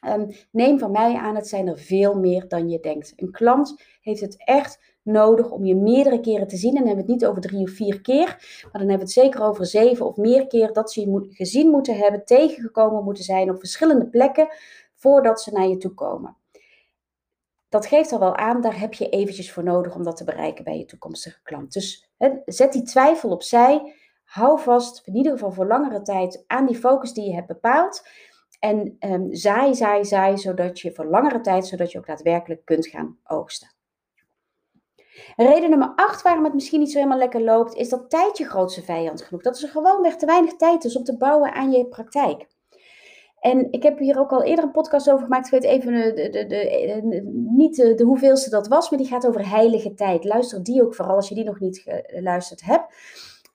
Um, 0.07 0.27
neem 0.51 0.79
van 0.79 0.91
mij 0.91 1.15
aan, 1.15 1.35
het 1.35 1.47
zijn 1.47 1.67
er 1.67 1.77
veel 1.77 2.19
meer 2.19 2.47
dan 2.47 2.69
je 2.69 2.79
denkt. 2.79 3.13
Een 3.15 3.31
klant 3.31 3.81
heeft 4.01 4.21
het 4.21 4.35
echt 4.37 4.79
nodig 5.01 5.51
om 5.51 5.65
je 5.65 5.75
meerdere 5.75 6.19
keren 6.19 6.47
te 6.47 6.57
zien. 6.57 6.69
En 6.69 6.77
dan 6.77 6.87
hebben 6.87 7.05
we 7.05 7.11
het 7.11 7.21
niet 7.21 7.29
over 7.29 7.41
drie 7.41 7.63
of 7.63 7.71
vier 7.71 8.01
keer, 8.01 8.25
maar 8.61 8.81
dan 8.81 8.89
hebben 8.89 8.97
we 8.97 9.03
het 9.03 9.11
zeker 9.11 9.41
over 9.41 9.65
zeven 9.65 10.05
of 10.05 10.15
meer 10.15 10.47
keer 10.47 10.73
dat 10.73 10.91
ze 10.91 11.01
je 11.01 11.27
gezien 11.29 11.69
moeten 11.69 11.95
hebben, 11.95 12.25
tegengekomen 12.25 13.03
moeten 13.03 13.23
zijn 13.23 13.49
op 13.49 13.59
verschillende 13.59 14.07
plekken 14.07 14.47
voordat 14.93 15.41
ze 15.41 15.51
naar 15.51 15.67
je 15.67 15.77
toe 15.77 15.93
komen 15.93 16.37
dat 17.75 17.85
geeft 17.85 18.11
al 18.11 18.19
wel 18.19 18.35
aan, 18.35 18.61
daar 18.61 18.79
heb 18.79 18.93
je 18.93 19.09
eventjes 19.09 19.51
voor 19.51 19.63
nodig 19.63 19.95
om 19.95 20.03
dat 20.03 20.17
te 20.17 20.23
bereiken 20.23 20.63
bij 20.63 20.77
je 20.77 20.85
toekomstige 20.85 21.41
klant. 21.43 21.73
Dus 21.73 22.09
zet 22.45 22.73
die 22.73 22.83
twijfel 22.83 23.29
opzij. 23.29 23.93
Hou 24.23 24.59
vast, 24.59 25.01
in 25.07 25.15
ieder 25.15 25.31
geval 25.31 25.51
voor 25.51 25.67
langere 25.67 26.01
tijd, 26.01 26.43
aan 26.47 26.65
die 26.65 26.75
focus 26.75 27.13
die 27.13 27.25
je 27.25 27.33
hebt 27.33 27.47
bepaald. 27.47 28.07
En 28.59 28.95
um, 28.99 29.33
zaai, 29.33 29.73
zaai, 29.73 30.05
zaai, 30.05 30.37
zodat 30.37 30.79
je 30.79 30.93
voor 30.93 31.05
langere 31.05 31.41
tijd, 31.41 31.67
zodat 31.67 31.91
je 31.91 31.97
ook 31.97 32.07
daadwerkelijk 32.07 32.65
kunt 32.65 32.87
gaan 32.87 33.19
oogsten. 33.23 33.73
Reden 35.35 35.69
nummer 35.69 35.93
8 35.95 36.21
waarom 36.21 36.43
het 36.43 36.53
misschien 36.53 36.79
niet 36.79 36.91
zo 36.91 36.97
helemaal 36.97 37.17
lekker 37.17 37.41
loopt, 37.41 37.73
is 37.73 37.89
dat 37.89 38.09
tijd 38.09 38.37
je 38.37 38.45
grootste 38.45 38.83
vijand 38.83 39.21
genoeg. 39.21 39.41
Dat 39.41 39.55
is 39.55 39.63
er 39.63 39.69
gewoonweg 39.69 40.15
te 40.15 40.25
weinig 40.25 40.55
tijd 40.55 40.83
is 40.83 40.97
om 40.97 41.03
te 41.03 41.17
bouwen 41.17 41.53
aan 41.53 41.71
je 41.71 41.87
praktijk. 41.87 42.47
En 43.45 43.67
ik 43.71 43.83
heb 43.83 43.99
hier 43.99 44.19
ook 44.19 44.31
al 44.31 44.43
eerder 44.43 44.63
een 44.63 44.71
podcast 44.71 45.09
over 45.09 45.23
gemaakt. 45.23 45.45
Ik 45.45 45.51
weet 45.51 45.63
even 45.63 45.93
de, 45.93 46.29
de, 46.29 46.45
de, 46.45 47.21
niet 47.55 47.75
de, 47.75 48.03
hoeveelste 48.03 48.49
dat 48.49 48.67
was, 48.67 48.89
maar 48.89 48.99
die 48.99 49.07
gaat 49.07 49.27
over 49.27 49.49
heilige 49.49 49.93
tijd. 49.93 50.23
Luister 50.23 50.63
die 50.63 50.83
ook 50.83 50.95
vooral 50.95 51.15
als 51.15 51.29
je 51.29 51.35
die 51.35 51.43
nog 51.43 51.59
niet 51.59 51.83
geluisterd 51.85 52.61
hebt. 52.63 52.93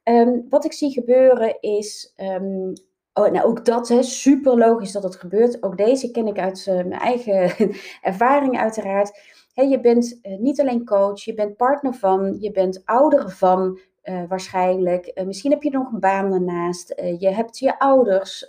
Um, 0.04 0.46
wat 0.48 0.64
ik 0.64 0.72
zie 0.72 0.90
gebeuren 0.90 1.60
is. 1.60 2.14
Um, 2.16 2.72
oh, 3.12 3.30
nou, 3.30 3.46
ook 3.46 3.64
dat, 3.64 3.88
hè, 3.88 4.02
super 4.02 4.58
logisch 4.58 4.92
dat 4.92 5.02
het 5.02 5.16
gebeurt. 5.16 5.62
Ook 5.62 5.76
deze 5.76 6.10
ken 6.10 6.26
ik 6.26 6.38
uit 6.38 6.66
uh, 6.68 6.74
mijn 6.74 6.92
eigen 6.92 7.52
ervaring, 8.10 8.58
uiteraard. 8.58 9.20
Je 9.52 9.80
bent 9.80 10.18
niet 10.22 10.60
alleen 10.60 10.84
coach, 10.84 11.24
je 11.24 11.34
bent 11.34 11.56
partner 11.56 11.94
van, 11.94 12.36
je 12.40 12.50
bent 12.50 12.82
ouder 12.84 13.30
van, 13.30 13.78
uh, 14.04 14.22
waarschijnlijk. 14.28 15.10
Uh, 15.14 15.24
misschien 15.24 15.50
heb 15.50 15.62
je 15.62 15.70
nog 15.70 15.92
een 15.92 16.00
baan 16.00 16.30
daarnaast. 16.30 16.94
Uh, 16.96 17.20
je 17.20 17.28
hebt 17.28 17.58
je 17.58 17.78
ouders. 17.78 18.46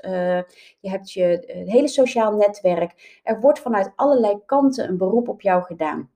je 0.79 0.89
hebt 0.89 1.11
je 1.11 1.43
hele 1.65 1.87
sociaal 1.87 2.35
netwerk. 2.35 3.19
Er 3.23 3.39
wordt 3.39 3.59
vanuit 3.59 3.91
allerlei 3.95 4.39
kanten 4.45 4.89
een 4.89 4.97
beroep 4.97 5.27
op 5.27 5.41
jou 5.41 5.63
gedaan. 5.63 6.09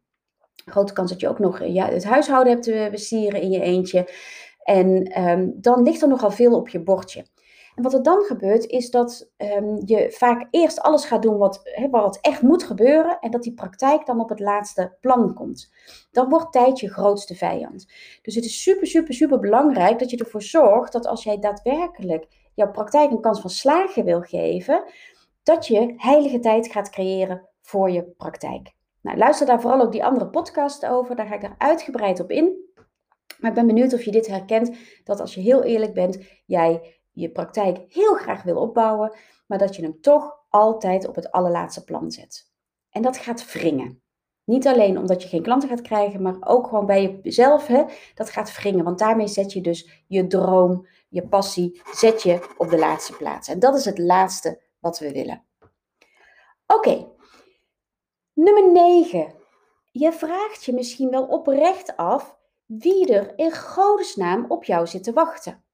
Grote 0.66 0.94
kans 0.94 1.12
dat 1.12 1.20
je 1.20 1.30
ook 1.30 1.40
nog 1.40 1.64
ja, 1.64 1.90
het 1.90 2.04
huishouden 2.04 2.54
hebt 2.54 2.64
te 2.64 2.88
bestieren 2.92 3.42
in 3.42 3.52
je 3.52 3.62
eentje. 3.62 4.08
En 4.64 5.22
um, 5.22 5.54
dan 5.56 5.84
ligt 5.84 6.02
er 6.02 6.08
nogal 6.08 6.32
veel 6.32 6.56
op 6.56 6.70
je 6.70 6.80
bordje. 6.80 7.26
En 7.76 7.84
wat 7.84 7.94
er 7.94 8.04
dan 8.04 8.24
gebeurt, 8.24 8.66
is 8.66 8.90
dat 8.90 9.32
ehm, 9.38 9.76
je 9.86 10.12
vaak 10.12 10.48
eerst 10.52 10.82
alles 10.82 11.06
gaat 11.06 11.22
doen 11.22 11.38
wat, 11.38 11.62
wat 11.92 12.18
echt 12.22 12.42
moet 12.42 12.64
gebeuren. 12.64 13.20
En 13.20 13.32
dat 13.32 13.44
die 13.44 13.54
praktijk 13.54 14.06
dan 14.06 14.20
op 14.20 14.30
het 14.30 14.40
laatste 14.40 14.98
plan 15.02 15.34
komt. 15.34 15.72
Dan 16.12 16.30
wordt 16.30 16.52
tijd 16.52 16.80
je 16.80 16.90
grootste 16.90 17.36
vijand. 17.36 17.88
Dus 18.22 18.36
het 18.36 18.46
is 18.46 18.62
super, 18.64 18.88
super, 18.88 19.14
super 19.14 19.40
belangrijk 19.40 20.00
dat 20.00 20.10
je 20.10 20.18
ervoor 20.18 20.42
zorgt 20.42 20.92
dat 20.92 21.08
als 21.08 21.24
jij 21.24 21.40
daadwerkelijk 21.40 22.28
jouw 22.54 22.72
praktijk 22.72 23.12
een 23.12 23.22
kans 23.22 23.42
van 23.42 23.50
slagen 23.50 24.06
wil 24.06 24.22
geven, 24.22 24.84
dat 25.44 25.68
je 25.68 25.94
heilige 25.98 26.40
tijd 26.40 26.72
gaat 26.72 26.90
creëren 26.90 27.50
voor 27.62 27.92
je 27.92 28.04
praktijk. 28.04 28.74
Nou, 29.02 29.18
luister 29.18 29.46
daar 29.46 29.62
vooral 29.62 29.82
ook 29.82 29.92
die 29.92 30.06
andere 30.06 30.28
podcast 30.30 30.86
over. 30.86 31.16
Daar 31.16 31.28
ga 31.28 31.36
ik 31.36 31.44
er 31.44 31.56
uitgebreid 31.58 32.20
op 32.20 32.32
in. 32.32 32.64
Maar 33.40 33.50
ik 33.50 33.56
ben 33.56 33.68
benieuwd 33.68 33.94
of 33.94 34.04
je 34.04 34.12
dit 34.12 34.28
herkent. 34.28 34.78
Dat 35.04 35.20
als 35.20 35.34
je 35.34 35.42
heel 35.42 35.64
eerlijk 35.64 35.94
bent, 35.94 36.20
jij 36.46 36.96
je 37.16 37.30
praktijk 37.30 37.78
heel 37.90 38.14
graag 38.14 38.44
wil 38.44 38.58
opbouwen. 38.58 39.14
Maar 39.48 39.58
dat 39.58 39.76
je 39.76 39.82
hem 39.82 40.02
toch 40.02 40.40
altijd 40.50 41.08
op 41.08 41.16
het 41.16 41.32
allerlaatste 41.32 41.84
plan 41.84 42.12
zet. 42.12 42.52
En 42.90 43.02
dat 43.02 43.18
gaat 43.18 43.52
wringen. 43.52 44.02
Niet 44.44 44.68
alleen 44.68 44.98
omdat 44.98 45.24
je 45.24 45.28
geen 45.30 45.44
klanten 45.44 45.70
gaat 45.70 45.82
krijgen, 45.82 46.22
maar 46.22 46.36
ook 46.40 46.68
gewoon 46.68 46.86
bij 46.86 47.20
jezelf. 47.24 47.68
Hè, 47.68 47.84
dat 48.14 48.30
gaat 48.30 48.58
wringen. 48.58 48.84
Want 48.84 49.00
daarmee 49.00 49.28
zet 49.28 49.54
je 49.54 49.62
dus 49.62 50.04
je 50.08 50.28
droom, 50.28 50.88
je 51.10 51.28
passie, 51.28 51.82
zet 51.94 52.22
je 52.24 52.54
op 52.58 52.70
de 52.70 52.78
laatste 52.78 53.16
plaats. 53.16 53.48
En 53.48 53.60
dat 53.60 53.76
is 53.76 53.86
het 53.86 53.98
laatste 53.98 54.62
wat 54.80 55.00
we 55.00 55.12
willen. 55.12 55.44
Oké, 56.68 57.08
nummer 58.34 58.72
9. 58.72 59.34
Je 59.92 60.12
vraagt 60.12 60.66
je 60.66 60.74
misschien 60.74 61.10
wel 61.10 61.26
oprecht 61.26 61.98
af 61.98 62.38
wie 62.66 63.14
er 63.14 63.38
in 63.38 63.52
godesnaam 63.52 64.46
op 64.48 64.64
jou 64.64 64.88
zit 64.88 65.04
te 65.04 65.14
wachten. 65.14 65.65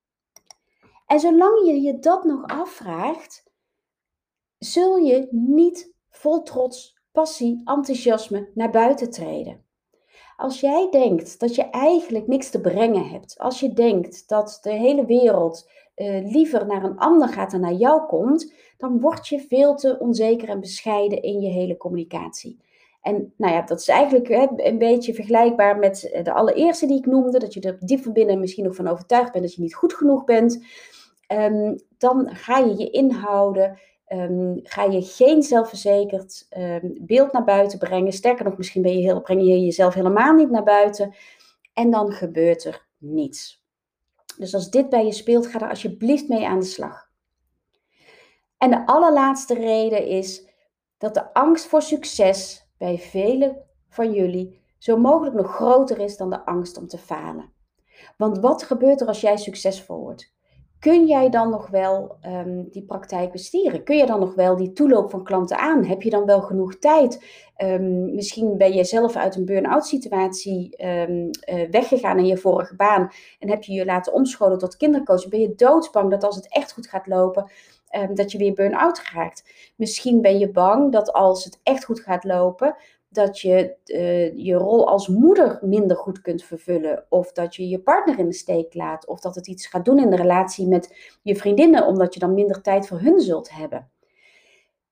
En 1.11 1.19
zolang 1.19 1.65
je 1.65 1.81
je 1.81 1.99
dat 1.99 2.23
nog 2.23 2.45
afvraagt, 2.45 3.43
zul 4.57 4.97
je 4.97 5.27
niet 5.31 5.93
vol 6.09 6.43
trots, 6.43 7.01
passie, 7.11 7.61
enthousiasme 7.65 8.49
naar 8.53 8.71
buiten 8.71 9.09
treden. 9.09 9.65
Als 10.37 10.59
jij 10.59 10.87
denkt 10.91 11.39
dat 11.39 11.55
je 11.55 11.69
eigenlijk 11.69 12.27
niks 12.27 12.49
te 12.49 12.61
brengen 12.61 13.09
hebt, 13.09 13.39
als 13.39 13.59
je 13.59 13.73
denkt 13.73 14.27
dat 14.27 14.59
de 14.61 14.71
hele 14.71 15.05
wereld 15.05 15.69
uh, 15.95 16.31
liever 16.31 16.65
naar 16.65 16.83
een 16.83 16.97
ander 16.97 17.27
gaat 17.27 17.51
dan 17.51 17.61
naar 17.61 17.73
jou 17.73 18.07
komt, 18.07 18.53
dan 18.77 18.99
word 18.99 19.27
je 19.27 19.39
veel 19.39 19.75
te 19.75 19.99
onzeker 19.99 20.49
en 20.49 20.59
bescheiden 20.59 21.21
in 21.21 21.39
je 21.39 21.49
hele 21.49 21.77
communicatie. 21.77 22.59
En 23.01 23.33
nou 23.37 23.53
ja, 23.53 23.61
dat 23.61 23.79
is 23.79 23.87
eigenlijk 23.87 24.27
hè, 24.27 24.47
een 24.55 24.77
beetje 24.77 25.13
vergelijkbaar 25.13 25.77
met 25.77 26.19
de 26.23 26.33
allereerste 26.33 26.85
die 26.85 26.97
ik 26.97 27.05
noemde, 27.05 27.39
dat 27.39 27.53
je 27.53 27.61
er 27.61 27.77
diep 27.79 28.03
van 28.03 28.13
binnen 28.13 28.39
misschien 28.39 28.63
nog 28.63 28.75
van 28.75 28.87
overtuigd 28.87 29.31
bent 29.31 29.43
dat 29.43 29.53
je 29.53 29.61
niet 29.61 29.75
goed 29.75 29.93
genoeg 29.93 30.23
bent. 30.23 30.63
Um, 31.31 31.79
dan 31.97 32.35
ga 32.35 32.57
je 32.57 32.77
je 32.77 32.89
inhouden, 32.89 33.79
um, 34.07 34.59
ga 34.63 34.83
je 34.83 35.01
geen 35.01 35.43
zelfverzekerd 35.43 36.47
um, 36.57 36.97
beeld 37.01 37.31
naar 37.31 37.43
buiten 37.43 37.79
brengen. 37.79 38.11
Sterker 38.11 38.45
nog, 38.45 38.57
misschien 38.57 38.81
ben 38.81 38.97
je 38.97 39.03
heel, 39.03 39.21
breng 39.21 39.41
je 39.41 39.61
jezelf 39.61 39.93
helemaal 39.93 40.33
niet 40.33 40.49
naar 40.49 40.63
buiten. 40.63 41.15
En 41.73 41.89
dan 41.91 42.11
gebeurt 42.11 42.63
er 42.63 42.87
niets. 42.97 43.63
Dus 44.37 44.53
als 44.53 44.69
dit 44.69 44.89
bij 44.89 45.05
je 45.05 45.11
speelt, 45.11 45.47
ga 45.47 45.59
er 45.59 45.69
alsjeblieft 45.69 46.27
mee 46.27 46.47
aan 46.47 46.59
de 46.59 46.65
slag. 46.65 47.09
En 48.57 48.69
de 48.69 48.85
allerlaatste 48.85 49.53
reden 49.53 50.05
is 50.05 50.47
dat 50.97 51.13
de 51.13 51.33
angst 51.33 51.65
voor 51.65 51.81
succes 51.81 52.67
bij 52.77 52.97
velen 52.97 53.57
van 53.89 54.13
jullie 54.13 54.59
zo 54.77 54.97
mogelijk 54.97 55.35
nog 55.35 55.55
groter 55.55 55.99
is 55.99 56.17
dan 56.17 56.29
de 56.29 56.45
angst 56.45 56.77
om 56.77 56.87
te 56.87 56.97
falen. 56.97 57.51
Want 58.17 58.39
wat 58.39 58.63
gebeurt 58.63 59.01
er 59.01 59.07
als 59.07 59.21
jij 59.21 59.37
succesvol 59.37 59.99
wordt? 59.99 60.33
Kun 60.81 61.05
jij 61.05 61.29
dan 61.29 61.49
nog 61.49 61.67
wel 61.67 62.17
um, 62.25 62.69
die 62.71 62.83
praktijk 62.83 63.31
bestieren? 63.31 63.83
Kun 63.83 63.97
je 63.97 64.05
dan 64.05 64.19
nog 64.19 64.35
wel 64.35 64.55
die 64.55 64.73
toeloop 64.73 65.09
van 65.09 65.23
klanten 65.23 65.57
aan? 65.57 65.85
Heb 65.85 66.01
je 66.01 66.09
dan 66.09 66.25
wel 66.25 66.41
genoeg 66.41 66.75
tijd? 66.75 67.25
Um, 67.57 68.15
misschien 68.15 68.57
ben 68.57 68.73
je 68.73 68.83
zelf 68.83 69.15
uit 69.15 69.35
een 69.35 69.45
burn-out 69.45 69.85
situatie 69.85 70.85
um, 70.85 71.29
uh, 71.53 71.69
weggegaan 71.69 72.17
in 72.17 72.25
je 72.25 72.37
vorige 72.37 72.75
baan 72.75 73.11
en 73.39 73.49
heb 73.49 73.63
je 73.63 73.73
je 73.73 73.85
laten 73.85 74.13
omscholen 74.13 74.57
tot 74.57 74.77
kindercoach. 74.77 75.27
Ben 75.27 75.39
je 75.39 75.55
doodsbang 75.55 76.09
dat 76.11 76.23
als 76.23 76.35
het 76.35 76.53
echt 76.53 76.73
goed 76.73 76.87
gaat 76.87 77.07
lopen, 77.07 77.51
dat 78.13 78.31
je 78.31 78.37
weer 78.37 78.53
burn-out 78.53 79.01
raakt? 79.13 79.43
Misschien 79.75 80.21
ben 80.21 80.39
je 80.39 80.51
bang 80.51 80.91
dat 80.91 81.13
als 81.13 81.43
het 81.43 81.59
echt 81.63 81.85
goed 81.85 81.99
gaat 81.99 82.23
lopen, 82.23 82.75
dat 83.11 83.39
je 83.39 83.75
uh, 83.85 84.37
je 84.37 84.53
rol 84.53 84.87
als 84.87 85.07
moeder 85.07 85.59
minder 85.61 85.97
goed 85.97 86.21
kunt 86.21 86.43
vervullen. 86.43 87.05
Of 87.09 87.31
dat 87.31 87.55
je 87.55 87.67
je 87.67 87.79
partner 87.79 88.19
in 88.19 88.27
de 88.27 88.33
steek 88.33 88.73
laat. 88.73 89.07
Of 89.07 89.19
dat 89.19 89.35
het 89.35 89.47
iets 89.47 89.67
gaat 89.67 89.85
doen 89.85 89.99
in 89.99 90.09
de 90.09 90.15
relatie 90.15 90.67
met 90.67 91.17
je 91.21 91.35
vriendinnen, 91.35 91.87
omdat 91.87 92.13
je 92.13 92.19
dan 92.19 92.33
minder 92.33 92.61
tijd 92.61 92.87
voor 92.87 92.99
hun 92.99 93.19
zult 93.19 93.51
hebben. 93.51 93.91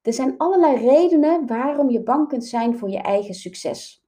Er 0.02 0.14
zijn 0.14 0.38
allerlei 0.38 0.88
redenen 0.88 1.48
waarom 1.48 1.90
je 1.90 2.04
bang 2.04 2.28
kunt 2.28 2.46
zijn 2.46 2.78
voor 2.78 2.90
je 2.90 3.02
eigen 3.02 3.34
succes. 3.34 4.04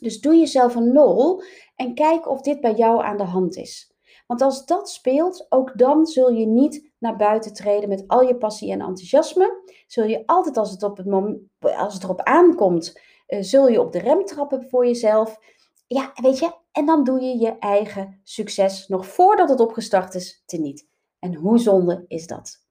Dus 0.00 0.20
doe 0.20 0.34
jezelf 0.34 0.74
een 0.74 0.92
lol 0.92 1.42
en 1.76 1.94
kijk 1.94 2.28
of 2.28 2.40
dit 2.40 2.60
bij 2.60 2.74
jou 2.74 3.04
aan 3.04 3.16
de 3.16 3.24
hand 3.24 3.56
is. 3.56 3.94
Want 4.26 4.42
als 4.42 4.66
dat 4.66 4.90
speelt, 4.90 5.46
ook 5.48 5.78
dan 5.78 6.06
zul 6.06 6.30
je 6.30 6.46
niet 6.46 6.92
naar 6.98 7.16
buiten 7.16 7.52
treden 7.52 7.88
met 7.88 8.04
al 8.06 8.20
je 8.20 8.36
passie 8.36 8.72
en 8.72 8.80
enthousiasme. 8.80 9.62
Zul 9.86 10.04
je 10.04 10.22
altijd 10.26 10.56
als 10.56 10.70
het, 10.70 10.82
op 10.82 10.96
het 10.96 11.06
moment, 11.06 11.38
als 11.60 11.94
het 11.94 12.02
erop 12.02 12.20
aankomt, 12.22 13.00
uh, 13.28 13.42
zul 13.42 13.68
je 13.68 13.80
op 13.80 13.92
de 13.92 13.98
rem 13.98 14.24
trappen 14.24 14.68
voor 14.68 14.86
jezelf. 14.86 15.38
Ja, 15.86 16.12
weet 16.14 16.38
je, 16.38 16.54
en 16.72 16.86
dan 16.86 17.04
doe 17.04 17.20
je 17.20 17.38
je 17.38 17.58
eigen 17.58 18.20
succes 18.22 18.88
nog 18.88 19.06
voordat 19.06 19.48
het 19.48 19.60
opgestart 19.60 20.14
is 20.14 20.42
teniet. 20.46 20.88
En 21.18 21.34
hoe 21.34 21.58
zonde 21.58 22.04
is 22.08 22.26
dat? 22.26 22.64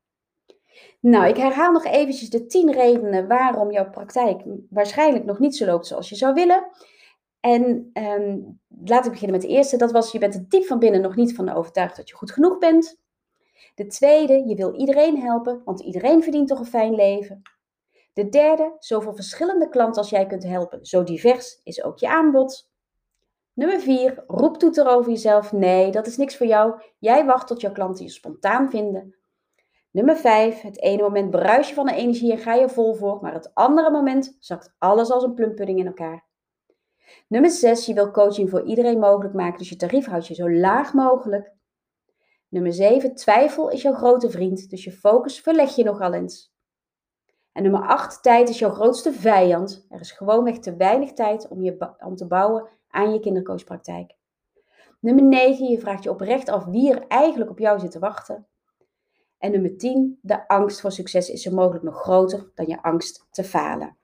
Nou, 1.00 1.28
ik 1.28 1.38
herhaal 1.38 1.72
nog 1.72 1.86
eventjes 1.86 2.30
de 2.30 2.46
10 2.46 2.72
redenen 2.72 3.28
waarom 3.28 3.72
jouw 3.72 3.90
praktijk 3.90 4.42
waarschijnlijk 4.70 5.26
nog 5.26 5.40
niet 5.40 5.56
zo 5.56 5.66
loopt 5.66 5.88
zoals 5.88 6.10
je 6.10 6.16
zou 6.16 6.34
willen. 6.34 6.68
En 7.40 7.90
um, 7.94 8.60
laat 8.84 9.06
ik 9.06 9.12
beginnen 9.12 9.38
met 9.38 9.46
de 9.46 9.54
eerste. 9.54 9.78
Dat 9.78 9.92
was, 9.92 10.12
je 10.12 10.20
bent 10.20 10.36
er 10.36 10.50
diep 10.50 10.66
van 10.66 10.80
binnen 10.80 11.02
nog 11.02 11.16
niet 11.16 11.36
van 11.36 11.50
overtuigd 11.50 11.96
dat 11.96 12.10
je 12.10 12.16
goed 12.16 12.32
genoeg 12.32 12.58
bent. 12.58 13.00
De 13.76 13.88
tweede, 13.88 14.48
je 14.48 14.56
wil 14.56 14.74
iedereen 14.74 15.22
helpen, 15.22 15.62
want 15.66 15.82
iedereen 15.82 16.24
verdient 16.24 16.48
toch 16.48 16.60
een 16.60 16.66
fijn 16.66 16.96
leven. 16.96 17.42
De 18.16 18.30
derde, 18.30 18.76
zoveel 18.80 19.16
verschillende 19.16 19.70
klanten 19.70 20.02
als 20.02 20.10
jij 20.10 20.26
kunt 20.26 20.44
helpen. 20.44 20.86
Zo 20.86 21.04
divers 21.04 21.60
is 21.64 21.84
ook 21.84 22.00
je 22.00 22.08
aanbod. 22.08 22.72
Nummer 23.54 23.80
4, 23.80 24.24
roeptoeter 24.28 24.88
over 24.88 25.12
jezelf. 25.12 25.52
Nee, 25.52 25.92
dat 25.92 26.08
is 26.08 26.18
niks 26.18 26.38
voor 26.38 26.48
jou. 26.48 26.82
Jij 27.00 27.26
wacht 27.26 27.48
tot 27.48 27.62
jouw 27.62 27.72
klanten 27.72 28.06
je 28.06 28.12
spontaan 28.12 28.70
vinden. 28.70 29.16
Nummer 29.92 30.16
5, 30.16 30.62
het 30.62 30.82
ene 30.82 31.02
moment 31.02 31.30
bruis 31.30 31.70
je 31.70 31.76
van 31.76 31.86
de 31.86 31.96
energie 31.96 32.32
en 32.32 32.38
ga 32.38 32.54
je 32.54 32.70
vol 32.70 32.94
voor, 32.94 33.20
maar 33.22 33.34
het 33.34 33.54
andere 33.54 33.92
moment 33.92 34.38
zakt 34.40 34.76
alles 34.78 35.10
als 35.12 35.24
een 35.24 35.34
plumpudding 35.34 35.80
in 35.80 35.88
elkaar. 35.88 36.26
Nummer 37.28 37.50
6, 37.50 37.86
je 37.86 37.94
wil 37.94 38.12
coaching 38.12 38.50
voor 38.50 38.64
iedereen 38.64 39.00
mogelijk 39.00 39.34
maken, 39.34 39.58
dus 39.58 39.70
je 39.70 39.76
tarief 39.76 40.06
houd 40.06 40.28
je 40.28 40.34
zo 40.34 40.52
laag 40.52 40.94
mogelijk. 40.94 41.54
Nummer 42.50 42.74
7, 42.74 43.16
twijfel 43.16 43.70
is 43.70 43.82
jouw 43.82 43.94
grote 43.94 44.30
vriend, 44.30 44.70
dus 44.70 44.84
je 44.84 44.92
focus 44.92 45.40
verleg 45.40 45.76
je 45.76 45.84
nogal 45.84 46.14
eens. 46.14 46.55
En 47.56 47.64
nummer 47.64 47.82
8, 47.82 48.24
tijd 48.24 48.50
is 48.50 48.60
jouw 48.60 48.70
grootste 48.70 49.14
vijand. 49.14 49.86
Er 49.90 50.00
is 50.00 50.12
gewoonweg 50.12 50.60
te 50.60 50.76
weinig 50.76 51.14
tijd 51.14 51.48
om, 51.48 51.62
je, 51.62 51.94
om 52.00 52.16
te 52.16 52.28
bouwen 52.28 52.68
aan 52.90 53.14
je 53.14 53.20
kindercoachpraktijk. 53.20 54.16
Nummer 55.00 55.24
9, 55.24 55.66
je 55.66 55.80
vraagt 55.80 56.04
je 56.04 56.10
oprecht 56.10 56.50
af 56.50 56.66
wie 56.66 56.94
er 56.94 57.08
eigenlijk 57.08 57.50
op 57.52 57.60
jou 57.60 57.80
zit 57.80 57.92
te 57.92 58.00
wachten. 58.00 58.48
En 59.38 59.52
nummer 59.52 59.78
10, 59.78 60.20
de 60.22 60.48
angst 60.48 60.82
voor 60.82 60.92
succes 60.92 61.30
is 61.30 61.42
zo 61.42 61.52
mogelijk 61.52 61.84
nog 61.84 62.02
groter 62.02 62.52
dan 62.56 62.68
je 62.68 62.82
angst 62.82 63.28
te 63.32 63.44
falen. 63.44 63.98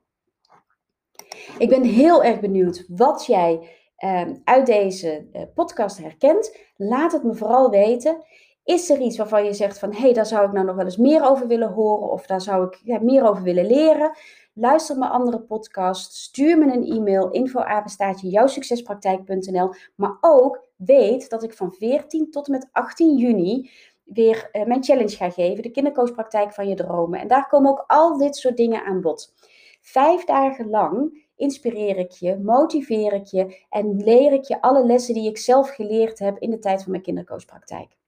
Ik 1.57 1.69
ben 1.69 1.83
heel 1.83 2.23
erg 2.23 2.39
benieuwd 2.39 2.85
wat 2.87 3.25
jij 3.25 3.69
uh, 3.99 4.29
uit 4.43 4.65
deze 4.65 5.27
uh, 5.33 5.41
podcast 5.53 5.97
herkent. 5.97 6.57
Laat 6.75 7.11
het 7.11 7.23
me 7.23 7.35
vooral 7.35 7.69
weten. 7.69 8.23
Is 8.63 8.89
er 8.89 8.99
iets 8.99 9.17
waarvan 9.17 9.45
je 9.45 9.53
zegt 9.53 9.79
van 9.79 9.93
hé, 9.93 9.99
hey, 9.99 10.13
daar 10.13 10.25
zou 10.25 10.45
ik 10.45 10.51
nou 10.51 10.65
nog 10.65 10.75
wel 10.75 10.85
eens 10.85 10.97
meer 10.97 11.29
over 11.29 11.47
willen 11.47 11.71
horen 11.71 12.11
of 12.11 12.25
daar 12.25 12.41
zou 12.41 12.65
ik 12.65 13.01
meer 13.01 13.29
over 13.29 13.43
willen 13.43 13.65
leren? 13.65 14.11
Luister 14.53 14.97
mijn 14.97 15.11
andere 15.11 15.39
podcast, 15.39 16.13
stuur 16.13 16.57
me 16.57 16.73
een 16.73 16.85
e-mail, 16.85 17.29
info-apenstaatje 17.29 18.29
jouwsuccespraktijk.nl. 18.29 19.73
Maar 19.95 20.17
ook 20.21 20.67
weet 20.75 21.29
dat 21.29 21.43
ik 21.43 21.53
van 21.53 21.71
14 21.71 22.31
tot 22.31 22.45
en 22.45 22.51
met 22.51 22.69
18 22.71 23.17
juni 23.17 23.69
weer 24.03 24.49
uh, 24.51 24.65
mijn 24.65 24.83
challenge 24.83 25.15
ga 25.15 25.29
geven, 25.29 25.63
de 25.63 25.71
kindercoachpraktijk 25.71 26.53
van 26.53 26.67
je 26.67 26.75
dromen. 26.75 27.19
En 27.19 27.27
daar 27.27 27.47
komen 27.47 27.71
ook 27.71 27.83
al 27.87 28.17
dit 28.17 28.35
soort 28.35 28.57
dingen 28.57 28.83
aan 28.83 29.01
bod. 29.01 29.33
Vijf 29.81 30.23
dagen 30.23 30.69
lang 30.69 31.25
inspireer 31.35 31.97
ik 31.97 32.11
je, 32.11 32.37
motiveer 32.37 33.13
ik 33.13 33.25
je 33.25 33.65
en 33.69 34.03
leer 34.03 34.33
ik 34.33 34.43
je 34.43 34.61
alle 34.61 34.85
lessen 34.85 35.13
die 35.13 35.29
ik 35.29 35.37
zelf 35.37 35.69
geleerd 35.69 36.19
heb 36.19 36.37
in 36.37 36.49
de 36.49 36.59
tijd 36.59 36.81
van 36.81 36.91
mijn 36.91 37.03
kindercoachpraktijk. 37.03 37.99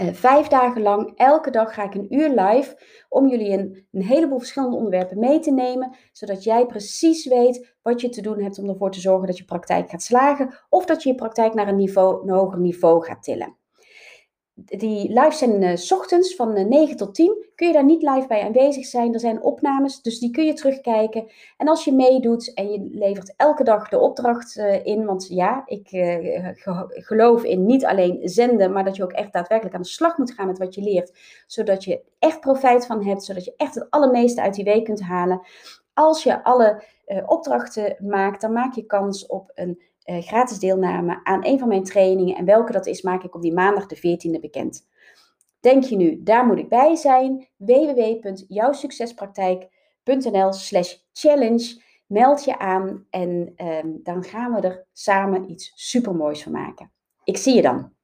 Uh, 0.00 0.12
vijf 0.12 0.46
dagen 0.46 0.82
lang, 0.82 1.12
elke 1.16 1.50
dag 1.50 1.74
ga 1.74 1.84
ik 1.84 1.94
een 1.94 2.14
uur 2.14 2.28
live 2.28 2.78
om 3.08 3.28
jullie 3.28 3.52
een, 3.52 3.86
een 3.92 4.02
heleboel 4.02 4.38
verschillende 4.38 4.76
onderwerpen 4.76 5.18
mee 5.18 5.38
te 5.38 5.50
nemen, 5.50 5.96
zodat 6.12 6.44
jij 6.44 6.66
precies 6.66 7.26
weet 7.26 7.76
wat 7.82 8.00
je 8.00 8.08
te 8.08 8.22
doen 8.22 8.42
hebt 8.42 8.58
om 8.58 8.68
ervoor 8.68 8.90
te 8.90 9.00
zorgen 9.00 9.26
dat 9.26 9.38
je 9.38 9.44
praktijk 9.44 9.90
gaat 9.90 10.02
slagen 10.02 10.54
of 10.68 10.84
dat 10.84 11.02
je 11.02 11.08
je 11.08 11.14
praktijk 11.14 11.54
naar 11.54 11.68
een, 11.68 11.76
niveau, 11.76 12.22
een 12.22 12.34
hoger 12.34 12.60
niveau 12.60 13.04
gaat 13.04 13.22
tillen. 13.22 13.57
Die 14.64 15.08
live 15.08 15.32
zijn 15.32 15.62
uh, 15.62 15.76
s 15.76 15.92
ochtends 15.92 16.34
van 16.34 16.58
uh, 16.58 16.64
9 16.64 16.96
tot 16.96 17.14
10. 17.14 17.46
Kun 17.54 17.66
je 17.66 17.72
daar 17.72 17.84
niet 17.84 18.02
live 18.02 18.26
bij 18.26 18.42
aanwezig 18.42 18.86
zijn. 18.86 19.14
Er 19.14 19.20
zijn 19.20 19.42
opnames, 19.42 20.02
dus 20.02 20.18
die 20.18 20.30
kun 20.30 20.44
je 20.44 20.52
terugkijken. 20.52 21.30
En 21.56 21.68
als 21.68 21.84
je 21.84 21.92
meedoet 21.92 22.54
en 22.54 22.70
je 22.70 22.88
levert 22.92 23.34
elke 23.36 23.64
dag 23.64 23.88
de 23.88 23.98
opdracht 23.98 24.56
uh, 24.56 24.86
in. 24.86 25.04
Want 25.04 25.26
ja, 25.28 25.62
ik 25.66 25.88
ge 25.88 26.90
geloof 26.90 27.44
in 27.44 27.66
niet 27.66 27.84
alleen 27.84 28.20
zenden, 28.22 28.72
maar 28.72 28.84
dat 28.84 28.96
je 28.96 29.02
ook 29.02 29.12
echt 29.12 29.32
daadwerkelijk 29.32 29.76
aan 29.76 29.82
de 29.82 29.88
slag 29.88 30.18
moet 30.18 30.32
gaan 30.32 30.46
met 30.46 30.58
wat 30.58 30.74
je 30.74 30.82
leert. 30.82 31.12
Zodat 31.46 31.84
je 31.84 32.02
echt 32.18 32.40
profijt 32.40 32.86
van 32.86 33.06
hebt, 33.06 33.24
zodat 33.24 33.44
je 33.44 33.54
echt 33.56 33.74
het 33.74 33.90
allermeeste 33.90 34.42
uit 34.42 34.54
die 34.54 34.64
week 34.64 34.84
kunt 34.84 35.02
halen. 35.02 35.40
Als 35.94 36.22
je 36.22 36.44
alle 36.44 36.82
opdrachten 37.26 37.96
maakt, 37.98 38.40
dan 38.40 38.52
maak 38.52 38.74
je 38.74 38.86
kans 38.86 39.26
op 39.26 39.50
een 39.54 39.80
uh, 40.10 40.22
gratis 40.22 40.58
deelname 40.58 41.20
aan 41.24 41.46
een 41.46 41.58
van 41.58 41.68
mijn 41.68 41.84
trainingen. 41.84 42.36
En 42.36 42.44
welke 42.44 42.72
dat 42.72 42.86
is, 42.86 43.02
maak 43.02 43.22
ik 43.22 43.34
op 43.34 43.42
die 43.42 43.52
maandag 43.52 43.86
de 43.86 43.96
14e 43.96 44.40
bekend. 44.40 44.86
Denk 45.60 45.84
je 45.84 45.96
nu, 45.96 46.22
daar 46.22 46.46
moet 46.46 46.58
ik 46.58 46.68
bij 46.68 46.96
zijn? 46.96 47.48
www.jouwsuccespraktijk.nl 47.56 50.52
slash 50.52 50.94
challenge. 51.12 51.82
Meld 52.06 52.44
je 52.44 52.58
aan 52.58 53.06
en 53.10 53.52
um, 53.56 54.00
dan 54.02 54.24
gaan 54.24 54.54
we 54.54 54.60
er 54.60 54.86
samen 54.92 55.50
iets 55.50 55.72
supermoois 55.74 56.42
van 56.42 56.52
maken. 56.52 56.92
Ik 57.24 57.36
zie 57.36 57.54
je 57.54 57.62
dan. 57.62 57.96